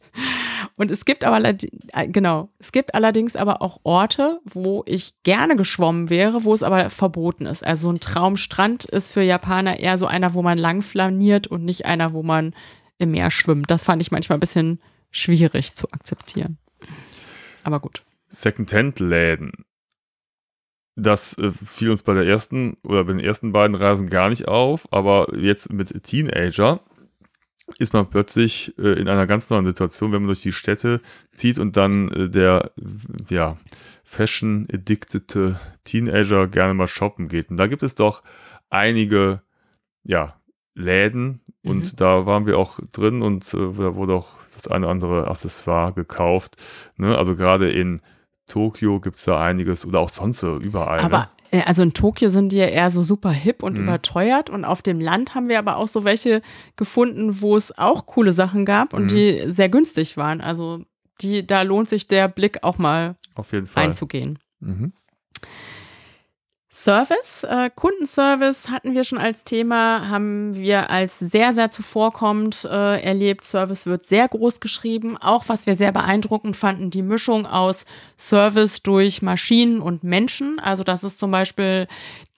[0.77, 5.55] Und es gibt aber, äh, genau, es gibt allerdings aber auch Orte, wo ich gerne
[5.55, 7.65] geschwommen wäre, wo es aber verboten ist.
[7.65, 11.85] Also ein Traumstrand ist für Japaner eher so einer, wo man lang flaniert und nicht
[11.85, 12.53] einer, wo man
[12.97, 13.69] im Meer schwimmt.
[13.69, 16.57] Das fand ich manchmal ein bisschen schwierig zu akzeptieren.
[17.63, 18.03] Aber gut.
[18.27, 19.51] Secondhand-Läden
[20.95, 24.47] das äh, fiel uns bei der ersten oder bei den ersten beiden Reisen gar nicht
[24.47, 26.79] auf, aber jetzt mit Teenager
[27.77, 31.59] ist man plötzlich äh, in einer ganz neuen Situation, wenn man durch die Städte zieht
[31.59, 32.71] und dann äh, der
[33.29, 33.57] ja,
[34.03, 37.49] fashion-addictete Teenager gerne mal shoppen geht.
[37.49, 38.23] Und da gibt es doch
[38.69, 39.41] einige
[40.03, 40.35] ja,
[40.75, 41.95] Läden und mhm.
[41.95, 45.93] da waren wir auch drin und äh, da wurde auch das eine oder andere Accessoire
[45.93, 46.57] gekauft.
[46.97, 47.17] Ne?
[47.17, 48.01] Also gerade in
[48.47, 50.99] Tokio gibt es da einiges oder auch sonst so überall.
[50.99, 51.27] Aber ne?
[51.51, 53.83] Äh, also in Tokio sind die ja eher so super hip und mhm.
[53.83, 56.41] überteuert und auf dem Land haben wir aber auch so welche
[56.75, 59.07] gefunden, wo es auch coole Sachen gab und mhm.
[59.07, 60.41] die sehr günstig waren.
[60.41, 60.83] Also
[61.21, 63.85] die, da lohnt sich der Blick auch mal auf jeden Fall.
[63.85, 64.39] einzugehen.
[64.59, 64.93] Mhm.
[66.77, 73.01] Service, äh, Kundenservice hatten wir schon als Thema, haben wir als sehr, sehr zuvorkommend äh,
[73.01, 73.45] erlebt.
[73.45, 75.15] Service wird sehr groß geschrieben.
[75.17, 77.85] Auch was wir sehr beeindruckend fanden, die Mischung aus
[78.17, 80.59] Service durch Maschinen und Menschen.
[80.59, 81.87] Also das ist zum Beispiel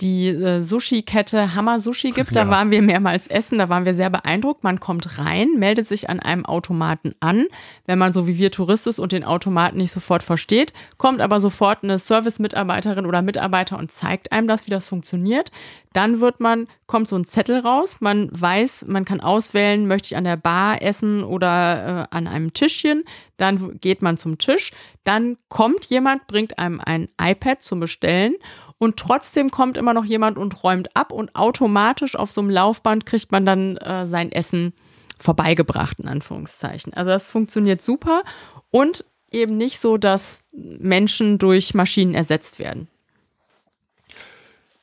[0.02, 2.36] die äh, Sushi-Kette Hammer Sushi gibt.
[2.36, 2.50] Da ja.
[2.50, 4.64] waren wir mehrmals essen, da waren wir sehr beeindruckt.
[4.64, 7.48] Man kommt rein, meldet sich an einem Automaten an.
[7.86, 11.40] Wenn man so wie wir Tourist ist und den Automaten nicht sofort versteht, kommt aber
[11.40, 15.52] sofort eine Service-Mitarbeiterin oder Mitarbeiter und zeigt einem das, wie das funktioniert.
[15.94, 17.98] Dann wird man, kommt so ein Zettel raus.
[18.00, 22.54] Man weiß, man kann auswählen, möchte ich an der Bar essen oder äh, an einem
[22.54, 23.04] Tischchen.
[23.38, 24.72] Dann geht man zum Tisch.
[25.04, 28.36] Dann kommt jemand, bringt einem ein iPad zum Bestellen
[28.80, 33.06] und trotzdem kommt immer noch jemand und räumt ab und automatisch auf so einem Laufband
[33.06, 34.74] kriegt man dann äh, sein Essen
[35.20, 36.94] vorbeigebracht, in Anführungszeichen.
[36.94, 38.24] Also das funktioniert super
[38.70, 42.88] und eben nicht so, dass Menschen durch Maschinen ersetzt werden.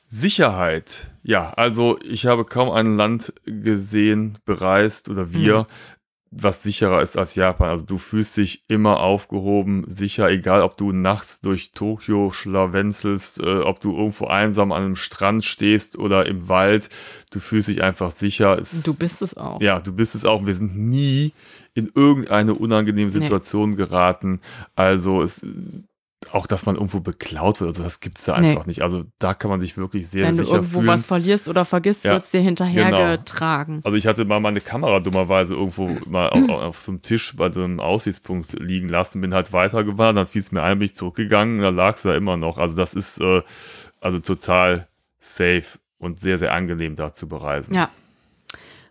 [0.07, 1.09] Sicherheit.
[1.23, 5.65] Ja, also ich habe kaum ein Land gesehen, bereist oder wir, mhm
[6.37, 7.69] was sicherer ist als Japan.
[7.69, 13.59] Also du fühlst dich immer aufgehoben, sicher, egal ob du nachts durch Tokio schlawenzelst, äh,
[13.59, 16.89] ob du irgendwo einsam an einem Strand stehst oder im Wald.
[17.31, 18.59] Du fühlst dich einfach sicher.
[18.59, 19.61] Es, du bist es auch.
[19.61, 20.45] Ja, du bist es auch.
[20.45, 21.31] Wir sind nie
[21.73, 23.75] in irgendeine unangenehme Situation nee.
[23.77, 24.41] geraten.
[24.75, 25.45] Also es
[26.33, 28.71] auch, dass man irgendwo beklaut wird, also das gibt es da einfach nee.
[28.71, 28.81] nicht.
[28.81, 30.63] Also da kann man sich wirklich sehr Wenn sicher fühlen.
[30.63, 33.75] Wenn du irgendwo was verlierst oder vergisst, ja, wird es dir hinterhergetragen.
[33.75, 33.85] Genau.
[33.85, 37.51] Also ich hatte mal meine Kamera dummerweise irgendwo mal auf, auf, so einem Tisch bei
[37.51, 40.95] so einem Aussichtspunkt liegen lassen, bin halt weitergefahren, dann fiel es mir ein, bin ich
[40.95, 42.57] zurückgegangen, da lag es da immer noch.
[42.57, 43.41] Also das ist äh,
[44.01, 44.87] also total
[45.19, 47.73] safe und sehr, sehr angenehm da zu bereisen.
[47.73, 47.89] Ja,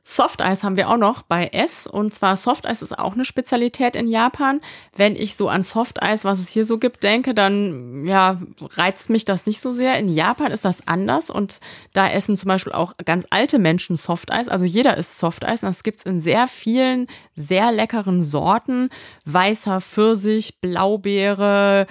[0.06, 1.86] Softeis haben wir auch noch bei S.
[1.86, 4.60] Und zwar Softeis ist auch eine Spezialität in Japan.
[4.94, 8.38] Wenn ich so an Softeis, was es hier so gibt, denke, dann ja,
[8.76, 9.98] reizt mich das nicht so sehr.
[9.98, 11.58] In Japan ist das anders und
[11.94, 14.46] da essen zum Beispiel auch ganz alte Menschen Softeis.
[14.48, 15.62] Also jeder isst Softeis.
[15.62, 18.90] Das gibt es in sehr vielen, sehr leckeren Sorten.
[19.24, 21.86] Weißer Pfirsich, Blaubeere,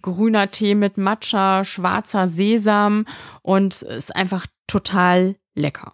[0.00, 3.04] grüner Tee mit Matcha, schwarzer Sesam
[3.42, 5.92] und ist einfach total lecker.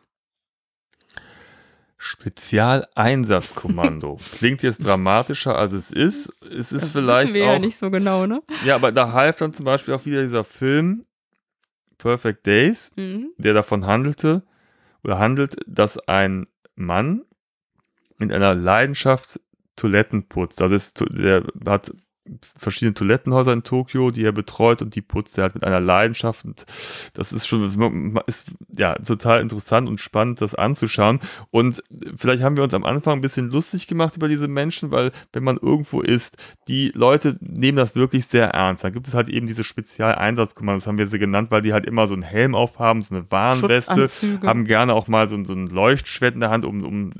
[1.99, 4.19] Spezialeinsatzkommando.
[4.33, 6.29] Klingt jetzt dramatischer, als es ist.
[6.43, 7.55] Es ist das vielleicht wir auch.
[7.55, 8.43] Ja, nicht so genau, ne?
[8.65, 11.07] Ja, aber da half dann zum Beispiel auch wieder dieser Film
[11.99, 13.33] Perfect Days, mhm.
[13.39, 14.43] der davon handelte
[15.03, 17.23] oder handelt, dass ein Mann
[18.19, 19.41] mit einer Leidenschaft
[19.77, 20.61] Toiletten putzt.
[20.63, 21.93] Also ist, der hat
[22.59, 26.45] verschiedene Toilettenhäuser in Tokio, die er betreut und die putzt er halt mit einer Leidenschaft.
[26.45, 26.67] Und
[27.15, 31.21] das ist schon, ist ja total interessant und spannend, das anzuschauen.
[31.51, 31.83] Und
[32.17, 35.45] vielleicht haben wir uns am Anfang ein bisschen lustig gemacht über diese Menschen, weil wenn
[35.45, 36.37] man irgendwo ist,
[36.69, 38.85] die Leute nehmen das wirklich sehr ernst.
[38.85, 42.07] Dann gibt es halt eben diese Spezialeinsatzkommandos, haben wir sie genannt, weil die halt immer
[42.07, 44.09] so einen Helm aufhaben, so eine Warnweste,
[44.43, 47.13] haben gerne auch mal so, so ein Leuchtschwert in der Hand, um, um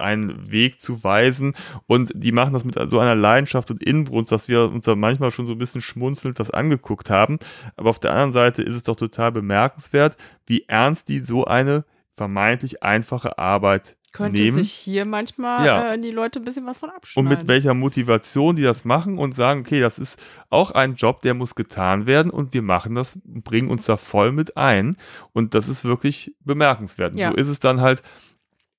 [0.00, 1.54] einen Weg zu weisen.
[1.86, 5.30] Und die machen das mit so einer Leidenschaft und Inbrunst, dass wir uns da manchmal
[5.30, 7.38] schon so ein bisschen schmunzelnd das angeguckt haben.
[7.76, 11.84] Aber auf der anderen Seite ist es doch total bemerkenswert, wie ernst die so eine
[12.12, 14.56] vermeintlich einfache Arbeit könnte nehmen.
[14.56, 15.92] sich hier manchmal ja.
[15.92, 17.26] äh, die Leute ein bisschen was von abschneiden.
[17.26, 21.20] Und mit welcher Motivation die das machen und sagen, okay, das ist auch ein Job,
[21.22, 24.96] der muss getan werden und wir machen das, bringen uns da voll mit ein.
[25.32, 27.14] Und das ist wirklich bemerkenswert.
[27.16, 27.30] Ja.
[27.30, 28.02] so ist es dann halt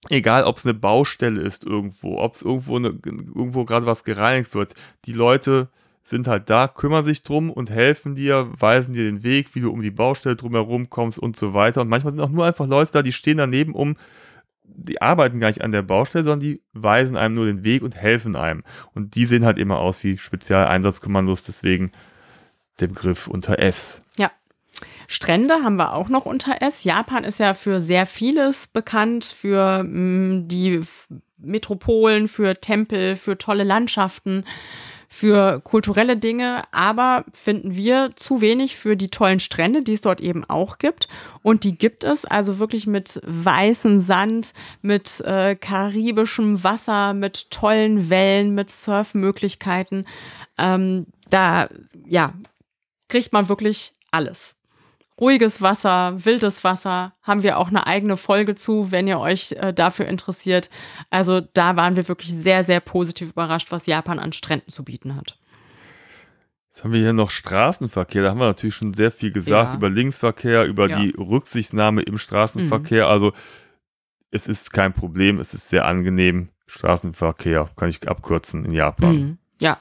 [0.09, 4.53] egal ob es eine Baustelle ist irgendwo, ob es irgendwo, eine, irgendwo gerade was gereinigt
[4.53, 4.73] wird,
[5.05, 5.69] die Leute
[6.03, 9.71] sind halt da, kümmern sich drum und helfen dir, weisen dir den Weg, wie du
[9.71, 11.81] um die Baustelle drumherum kommst und so weiter.
[11.81, 13.97] Und manchmal sind auch nur einfach Leute da, die stehen daneben, um,
[14.63, 17.95] die arbeiten gar nicht an der Baustelle, sondern die weisen einem nur den Weg und
[17.95, 18.63] helfen einem.
[18.93, 21.91] Und die sehen halt immer aus wie Spezialeinsatzkommandos, deswegen
[22.79, 24.03] der Begriff unter S.
[25.07, 26.83] Strände haben wir auch noch unter S.
[26.83, 30.81] Japan ist ja für sehr vieles bekannt, für mh, mm, die
[31.37, 34.43] Metropolen, für Tempel, für tolle Landschaften,
[35.07, 40.19] für kulturelle Dinge, aber finden wir zu wenig für die tollen Strände, die es dort
[40.19, 41.07] eben auch gibt.
[41.41, 48.09] Und die gibt es also wirklich mit weißem Sand, mit äh, karibischem Wasser, mit tollen
[48.09, 50.05] Wellen, mit Surfmöglichkeiten.
[50.57, 51.69] Ähm, da,
[52.05, 52.33] ja,
[53.07, 54.56] kriegt man wirklich alles
[55.19, 59.73] ruhiges Wasser, wildes Wasser, haben wir auch eine eigene Folge zu, wenn ihr euch äh,
[59.73, 60.69] dafür interessiert.
[61.09, 65.15] Also da waren wir wirklich sehr, sehr positiv überrascht, was Japan an Stränden zu bieten
[65.15, 65.39] hat.
[66.69, 68.21] Jetzt haben wir hier noch Straßenverkehr.
[68.21, 69.77] Da haben wir natürlich schon sehr viel gesagt ja.
[69.77, 70.99] über Linksverkehr, über ja.
[70.99, 73.05] die Rücksichtnahme im Straßenverkehr.
[73.05, 73.11] Mhm.
[73.11, 73.33] Also
[74.29, 76.49] es ist kein Problem, es ist sehr angenehm.
[76.67, 79.15] Straßenverkehr kann ich abkürzen in Japan.
[79.15, 79.37] Mhm.
[79.59, 79.79] Ja,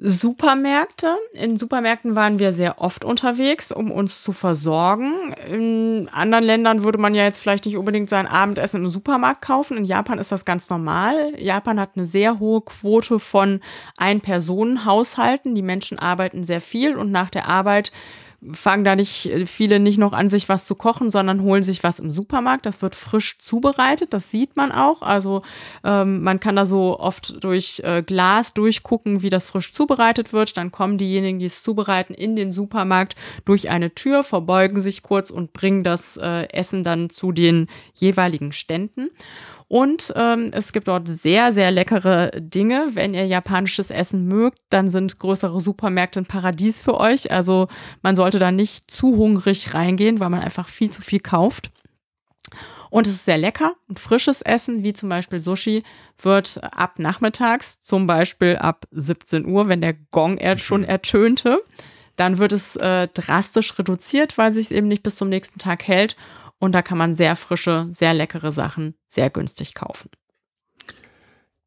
[0.00, 1.16] Supermärkte.
[1.32, 5.32] In Supermärkten waren wir sehr oft unterwegs, um uns zu versorgen.
[5.50, 9.76] In anderen Ländern würde man ja jetzt vielleicht nicht unbedingt sein Abendessen im Supermarkt kaufen.
[9.76, 11.32] In Japan ist das ganz normal.
[11.36, 13.60] Japan hat eine sehr hohe Quote von
[13.96, 15.56] Ein-Personen-Haushalten.
[15.56, 17.90] Die Menschen arbeiten sehr viel und nach der Arbeit
[18.52, 21.98] fangen da nicht viele nicht noch an, sich was zu kochen, sondern holen sich was
[21.98, 22.66] im Supermarkt.
[22.66, 25.02] Das wird frisch zubereitet, das sieht man auch.
[25.02, 25.42] Also
[25.82, 30.56] ähm, man kann da so oft durch äh, Glas durchgucken, wie das frisch zubereitet wird.
[30.56, 35.30] Dann kommen diejenigen, die es zubereiten, in den Supermarkt durch eine Tür, verbeugen sich kurz
[35.30, 39.10] und bringen das äh, Essen dann zu den jeweiligen Ständen.
[39.68, 42.88] Und ähm, es gibt dort sehr, sehr leckere Dinge.
[42.94, 47.30] Wenn ihr japanisches Essen mögt, dann sind größere Supermärkte ein Paradies für euch.
[47.30, 47.68] Also
[48.00, 51.70] man sollte da nicht zu hungrig reingehen, weil man einfach viel zu viel kauft.
[52.90, 55.82] Und es ist sehr lecker und frisches Essen, wie zum Beispiel Sushi,
[56.22, 61.60] wird ab nachmittags, zum Beispiel ab 17 Uhr, wenn der Gong er schon ertönte,
[62.16, 65.86] dann wird es äh, drastisch reduziert, weil sich es eben nicht bis zum nächsten Tag
[65.86, 66.16] hält.
[66.58, 70.10] Und da kann man sehr frische, sehr leckere Sachen sehr günstig kaufen.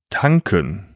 [0.10, 0.88] Tanken.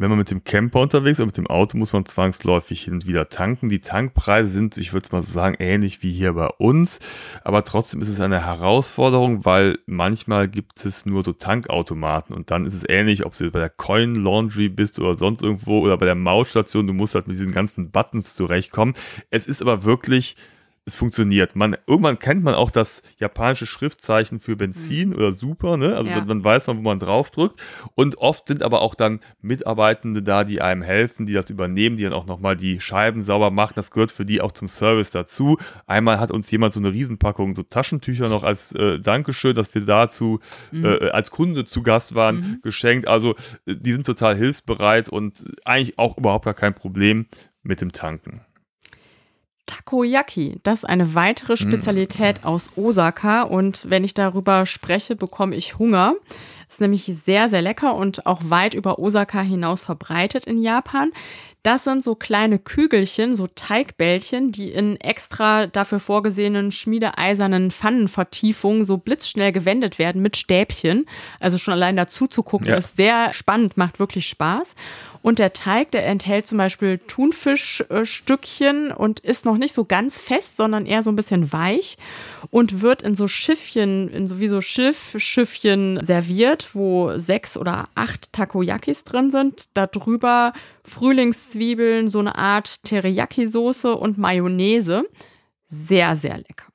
[0.00, 2.94] Wenn man mit dem Camper unterwegs ist oder mit dem Auto, muss man zwangsläufig hin
[2.94, 3.68] und wieder tanken.
[3.68, 7.00] Die Tankpreise sind, ich würde es mal sagen, ähnlich wie hier bei uns.
[7.42, 12.64] Aber trotzdem ist es eine Herausforderung, weil manchmal gibt es nur so Tankautomaten und dann
[12.64, 16.06] ist es ähnlich, ob du bei der Coin Laundry bist oder sonst irgendwo oder bei
[16.06, 16.86] der Mautstation.
[16.86, 18.94] Du musst halt mit diesen ganzen Buttons zurechtkommen.
[19.30, 20.36] Es ist aber wirklich
[20.88, 21.54] es funktioniert.
[21.56, 25.16] Man, irgendwann kennt man auch das japanische Schriftzeichen für Benzin mhm.
[25.16, 25.96] oder Super, ne?
[25.96, 26.20] Also ja.
[26.20, 27.60] dann weiß man, wo man draufdrückt.
[27.94, 32.04] Und oft sind aber auch dann Mitarbeitende da, die einem helfen, die das übernehmen, die
[32.04, 33.74] dann auch nochmal die Scheiben sauber machen.
[33.76, 35.58] Das gehört für die auch zum Service dazu.
[35.86, 39.82] Einmal hat uns jemand so eine Riesenpackung so Taschentücher noch als äh, Dankeschön, dass wir
[39.82, 40.40] dazu
[40.72, 40.84] mhm.
[40.84, 42.58] äh, als Kunde zu Gast waren, mhm.
[42.62, 43.06] geschenkt.
[43.06, 43.34] Also
[43.66, 47.26] äh, die sind total hilfsbereit und eigentlich auch überhaupt gar kein Problem
[47.62, 48.40] mit dem Tanken.
[49.68, 50.58] Takoyaki.
[50.64, 51.68] Das ist eine weitere hm.
[51.68, 52.46] Spezialität mm.
[52.46, 56.14] aus Osaka und wenn ich darüber spreche, bekomme ich Hunger.
[56.68, 61.12] Ist nämlich sehr, sehr lecker und auch weit über Osaka hinaus verbreitet in Japan.
[61.62, 68.96] Das sind so kleine Kügelchen, so Teigbällchen, die in extra dafür vorgesehenen schmiedeeisernen Pfannenvertiefungen so
[68.96, 71.06] blitzschnell gewendet werden mit Stäbchen.
[71.40, 72.76] Also schon allein dazu zu gucken, ja.
[72.76, 74.76] ist sehr spannend, macht wirklich Spaß.
[75.22, 80.56] Und der Teig, der enthält zum Beispiel Thunfischstückchen und ist noch nicht so ganz fest,
[80.56, 81.98] sondern eher so ein bisschen weich
[82.50, 89.30] und wird in so Schiffchen, in sowieso Schiffschiffchen serviert, wo sechs oder acht Takoyakis drin
[89.30, 89.64] sind.
[89.74, 90.52] Darüber
[90.84, 95.04] Frühlingszwiebeln, so eine Art Teriyaki-Soße und Mayonnaise.
[95.66, 96.66] Sehr, sehr lecker.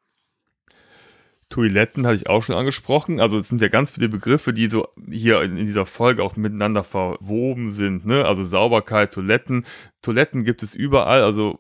[1.54, 3.20] Toiletten hatte ich auch schon angesprochen.
[3.20, 6.84] Also es sind ja ganz viele Begriffe, die so hier in, dieser Folge auch miteinander
[6.84, 8.08] verwoben sind.
[8.08, 8.26] Ne?
[8.26, 9.64] Also Sauberkeit, Toiletten.
[10.02, 11.22] Toiletten gibt es überall.
[11.22, 11.60] Also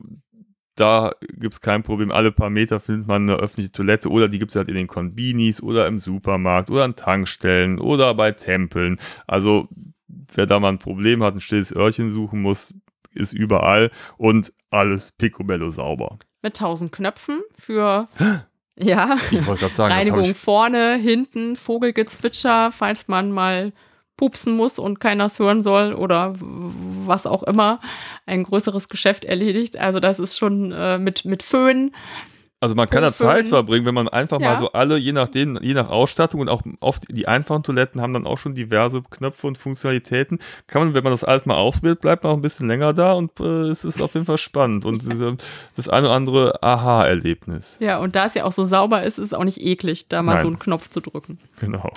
[0.73, 2.11] da gibt es kein Problem.
[2.11, 4.87] Alle paar Meter findet man eine öffentliche Toilette oder die gibt es halt in den
[4.87, 8.99] Konbinis oder im Supermarkt oder an Tankstellen oder bei Tempeln.
[9.27, 9.67] Also
[10.33, 12.73] wer da mal ein Problem hat, ein stilles Öhrchen suchen muss,
[13.13, 16.17] ist überall und alles picobello sauber.
[16.41, 18.07] Mit tausend Knöpfen für
[18.75, 23.71] Ja, ich wollte gerade sagen, Reinigung vorne, hinten, Vogelgezwitscher, falls man mal
[24.17, 27.79] pupsen muss und keiner es hören soll oder was auch immer,
[28.25, 29.77] ein größeres Geschäft erledigt.
[29.77, 31.91] Also das ist schon äh, mit, mit Föhn,
[32.63, 34.53] also man kann da Zeit verbringen, wenn man einfach ja.
[34.53, 37.99] mal so alle, je nach den, je nach Ausstattung und auch oft die einfachen Toiletten
[37.99, 40.39] haben dann auch schon diverse Knöpfe und Funktionalitäten.
[40.67, 43.13] Kann man, wenn man das alles mal ausprobiert, bleibt man auch ein bisschen länger da
[43.13, 45.35] und äh, es ist auf jeden Fall spannend und diese,
[45.75, 47.79] das eine oder andere Aha-Erlebnis.
[47.81, 50.23] Ja, und da es ja auch so sauber ist, ist es auch nicht eklig, da
[50.23, 50.43] mal Nein.
[50.43, 51.39] so einen Knopf zu drücken.
[51.59, 51.91] Genau.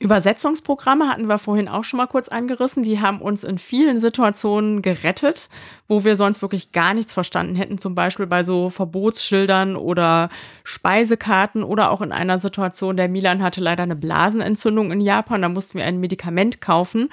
[0.00, 2.82] Übersetzungsprogramme hatten wir vorhin auch schon mal kurz angerissen.
[2.82, 5.50] Die haben uns in vielen Situationen gerettet,
[5.88, 7.76] wo wir sonst wirklich gar nichts verstanden hätten.
[7.76, 10.30] Zum Beispiel bei so Verbotsschildern oder
[10.64, 15.42] Speisekarten oder auch in einer Situation, der Milan hatte leider eine Blasenentzündung in Japan.
[15.42, 17.10] Da mussten wir ein Medikament kaufen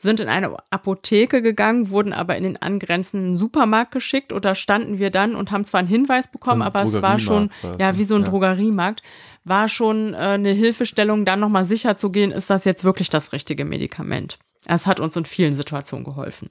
[0.00, 4.98] sind in eine Apotheke gegangen, wurden aber in den angrenzenden Supermarkt geschickt und da standen
[4.98, 8.04] wir dann und haben zwar einen Hinweis bekommen, so aber es war schon ja wie
[8.04, 8.28] so ein ja.
[8.28, 9.02] Drogeriemarkt
[9.44, 13.32] war schon äh, eine Hilfestellung, dann nochmal sicher zu gehen, ist das jetzt wirklich das
[13.32, 14.38] richtige Medikament.
[14.66, 16.50] Es hat uns in vielen Situationen geholfen.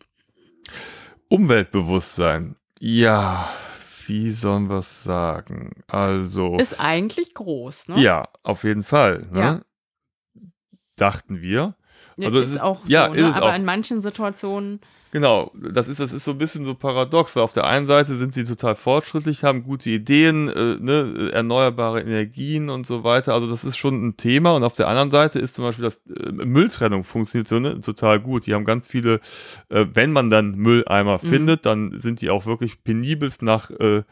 [1.28, 2.56] Umweltbewusstsein.
[2.80, 3.50] Ja,
[4.08, 5.70] wie sollen wir es sagen?
[5.88, 6.58] Also.
[6.58, 8.00] Ist eigentlich groß, ne?
[8.02, 9.28] Ja, auf jeden Fall.
[9.32, 9.40] Ne?
[9.40, 9.62] Ja.
[10.96, 11.76] Dachten wir.
[12.26, 13.34] Also ist, ist auch so, ja, ne?
[13.36, 13.56] aber auch.
[13.56, 14.80] in manchen Situationen
[15.12, 18.16] Genau, das ist, das ist so ein bisschen so paradox, weil auf der einen Seite
[18.16, 23.34] sind sie total fortschrittlich, haben gute Ideen, äh, ne, erneuerbare Energien und so weiter.
[23.34, 24.52] Also das ist schon ein Thema.
[24.52, 28.20] Und auf der anderen Seite ist zum Beispiel das äh, Mülltrennung funktioniert so ne, total
[28.20, 28.46] gut.
[28.46, 29.20] Die haben ganz viele,
[29.70, 31.28] äh, wenn man dann Mülleimer mhm.
[31.28, 34.04] findet, dann sind die auch wirklich penibelst nach äh,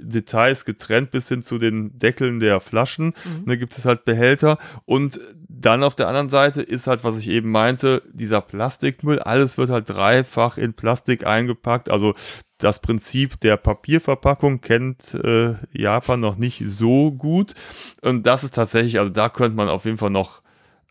[0.00, 3.06] Details getrennt bis hin zu den Deckeln der Flaschen.
[3.06, 3.44] Mhm.
[3.46, 4.58] Ne, gibt es halt Behälter.
[4.84, 9.18] Und dann auf der anderen Seite ist halt, was ich eben meinte, dieser Plastikmüll.
[9.20, 11.90] Alles wird halt dreifach in Plastik eingepackt.
[11.90, 12.14] Also
[12.58, 17.54] das Prinzip der Papierverpackung kennt äh, Japan noch nicht so gut.
[18.02, 20.42] Und das ist tatsächlich, also da könnte man auf jeden Fall noch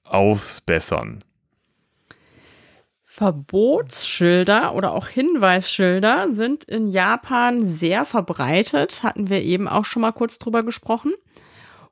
[0.04, 1.24] ausbessern.
[3.16, 9.04] Verbotsschilder oder auch Hinweisschilder sind in Japan sehr verbreitet.
[9.04, 11.14] Hatten wir eben auch schon mal kurz drüber gesprochen.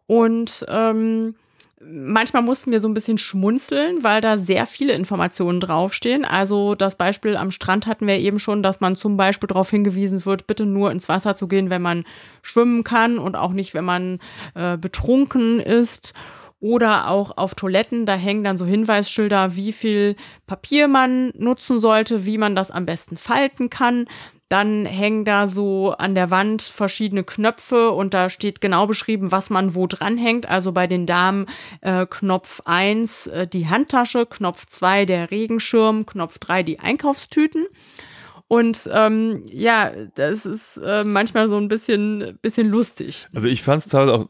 [0.05, 1.35] Und ähm,
[1.81, 6.25] manchmal mussten wir so ein bisschen schmunzeln, weil da sehr viele Informationen draufstehen.
[6.25, 10.25] Also das Beispiel am Strand hatten wir eben schon, dass man zum Beispiel darauf hingewiesen
[10.25, 12.03] wird, bitte nur ins Wasser zu gehen, wenn man
[12.41, 14.19] schwimmen kann und auch nicht, wenn man
[14.55, 16.13] äh, betrunken ist
[16.63, 20.15] oder auch auf Toiletten, da hängen dann so Hinweisschilder, wie viel
[20.47, 24.05] Papier man nutzen sollte, wie man das am besten falten kann.
[24.47, 29.49] Dann hängen da so an der Wand verschiedene Knöpfe und da steht genau beschrieben, was
[29.49, 30.47] man wo dran hängt.
[30.47, 31.47] Also bei den Damen
[31.81, 37.65] äh, Knopf 1 äh, die Handtasche, Knopf 2 der Regenschirm, Knopf 3 die Einkaufstüten.
[38.53, 43.27] Und ähm, ja, das ist äh, manchmal so ein bisschen, bisschen lustig.
[43.33, 44.27] Also ich fand es teilweise auch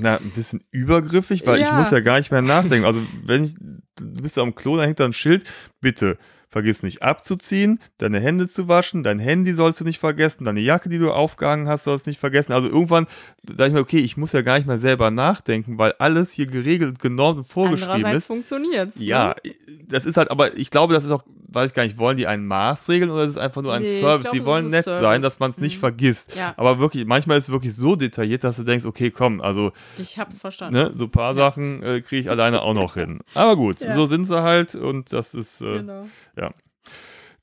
[0.00, 1.66] na, ein bisschen übergriffig, weil ja.
[1.66, 2.86] ich muss ja gar nicht mehr nachdenken.
[2.86, 3.54] Also wenn ich,
[3.96, 5.44] du bist am Klo, da hängt da ein Schild,
[5.82, 6.16] bitte
[6.50, 10.88] Vergiss nicht abzuziehen, deine Hände zu waschen, dein Handy sollst du nicht vergessen, deine Jacke,
[10.88, 12.54] die du aufgehangen hast, sollst du nicht vergessen.
[12.54, 13.06] Also irgendwann
[13.42, 16.46] dachte ich mir, okay, ich muss ja gar nicht mehr selber nachdenken, weil alles hier
[16.46, 18.28] geregelt, genormt und vorgeschrieben ist.
[18.28, 19.52] funktioniert Ja, ne?
[19.88, 22.26] das ist halt, aber ich glaube, das ist auch, weiß ich gar nicht, wollen die
[22.26, 24.30] einen Maß regeln oder ist es einfach nur ein nee, Service?
[24.30, 25.00] Glaub, die wollen nett Service.
[25.00, 25.64] sein, dass man es mhm.
[25.64, 26.36] nicht vergisst.
[26.36, 26.54] Ja.
[26.56, 29.72] Aber wirklich, manchmal ist es wirklich so detailliert, dass du denkst, okay, komm, also.
[29.98, 30.74] Ich hab's verstanden.
[30.74, 31.34] Ne, so ein paar ja.
[31.34, 33.20] Sachen äh, kriege ich alleine auch noch hin.
[33.34, 33.94] Aber gut, ja.
[33.94, 36.06] so sind sie halt und das ist, äh, genau.
[36.36, 36.52] Ja.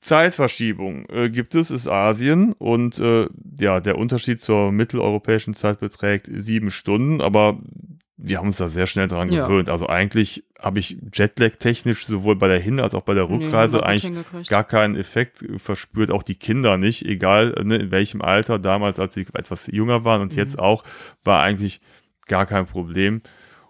[0.00, 3.26] Zeitverschiebung äh, gibt es, ist Asien und äh,
[3.58, 7.58] ja, der Unterschied zur mitteleuropäischen Zeit beträgt sieben Stunden, aber
[8.16, 9.46] wir haben uns da sehr schnell dran ja.
[9.46, 9.68] gewöhnt.
[9.68, 13.82] Also eigentlich habe ich Jetlag-technisch sowohl bei der Hin- als auch bei der Rückreise nee,
[13.84, 18.98] eigentlich gar keinen Effekt verspürt, auch die Kinder nicht, egal ne, in welchem Alter, damals
[18.98, 20.38] als sie etwas jünger waren und mhm.
[20.38, 20.82] jetzt auch,
[21.22, 21.80] war eigentlich
[22.26, 23.22] gar kein Problem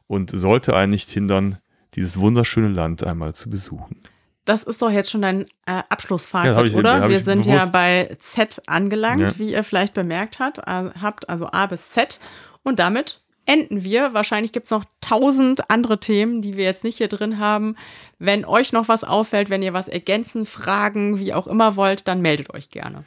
[0.06, 1.58] und sollte einen nicht hindern,
[1.94, 4.00] dieses wunderschöne Land einmal zu besuchen.
[4.46, 7.08] Das ist doch jetzt schon dein äh, Abschlussfazit, ja, oder?
[7.10, 7.66] Wir sind bewusst.
[7.66, 9.38] ja bei Z angelangt, ja.
[9.38, 12.20] wie ihr vielleicht bemerkt hat, äh, habt, also A bis Z.
[12.62, 14.12] Und damit enden wir.
[14.12, 17.76] Wahrscheinlich gibt es noch tausend andere Themen, die wir jetzt nicht hier drin haben.
[18.18, 22.20] Wenn euch noch was auffällt, wenn ihr was ergänzen, fragen, wie auch immer wollt, dann
[22.20, 23.04] meldet euch gerne.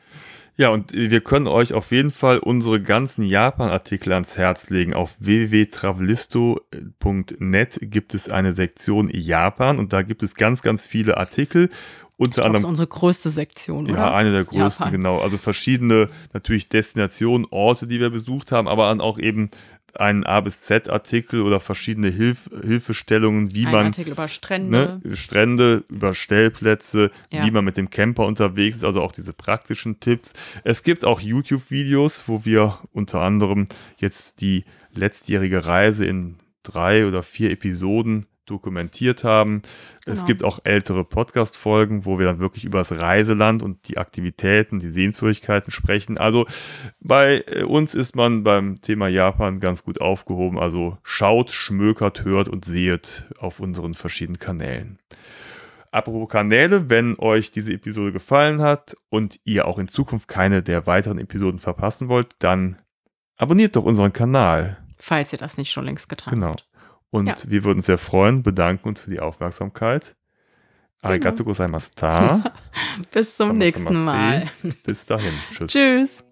[0.59, 4.93] Ja, und wir können euch auf jeden Fall unsere ganzen Japan-Artikel ans Herz legen.
[4.93, 11.69] Auf www.travelisto.net gibt es eine Sektion Japan und da gibt es ganz, ganz viele Artikel.
[12.17, 12.55] Unter anderem.
[12.55, 13.99] Das ist unsere größte Sektion, oder?
[13.99, 14.91] Ja, eine der größten, Japan.
[14.91, 15.19] genau.
[15.19, 19.51] Also verschiedene natürlich Destinationen, Orte, die wir besucht haben, aber dann auch eben
[19.97, 24.99] einen A bis Z Artikel oder verschiedene Hilf Hilfestellungen, wie Ein man Artikel über Strände,
[25.03, 27.45] ne, Strände, über Stellplätze, ja.
[27.45, 30.33] wie man mit dem Camper unterwegs ist, also auch diese praktischen Tipps.
[30.63, 33.67] Es gibt auch YouTube-Videos, wo wir unter anderem
[33.97, 39.61] jetzt die letztjährige Reise in drei oder vier Episoden dokumentiert haben.
[40.05, 40.15] Genau.
[40.15, 44.79] Es gibt auch ältere Podcast-Folgen, wo wir dann wirklich über das Reiseland und die Aktivitäten,
[44.79, 46.17] die Sehenswürdigkeiten sprechen.
[46.17, 46.45] Also
[46.99, 50.59] bei äh, uns ist man beim Thema Japan ganz gut aufgehoben.
[50.59, 54.97] Also schaut, schmökert, hört und seht auf unseren verschiedenen Kanälen.
[55.91, 60.85] Apropos Kanäle, wenn euch diese Episode gefallen hat und ihr auch in Zukunft keine der
[60.85, 62.77] weiteren Episoden verpassen wollt, dann
[63.37, 64.77] abonniert doch unseren Kanal.
[64.97, 66.47] Falls ihr das nicht schon längst getan genau.
[66.49, 66.68] habt.
[67.11, 67.35] Und ja.
[67.47, 70.15] wir würden uns sehr freuen, bedanken uns für die Aufmerksamkeit.
[71.01, 71.11] Genau.
[71.11, 72.53] Arigato gozaimashita.
[73.13, 74.47] Bis zum nächsten Mal.
[74.83, 75.33] Bis dahin.
[75.51, 75.71] Tschüss.
[75.71, 76.23] Tschüss.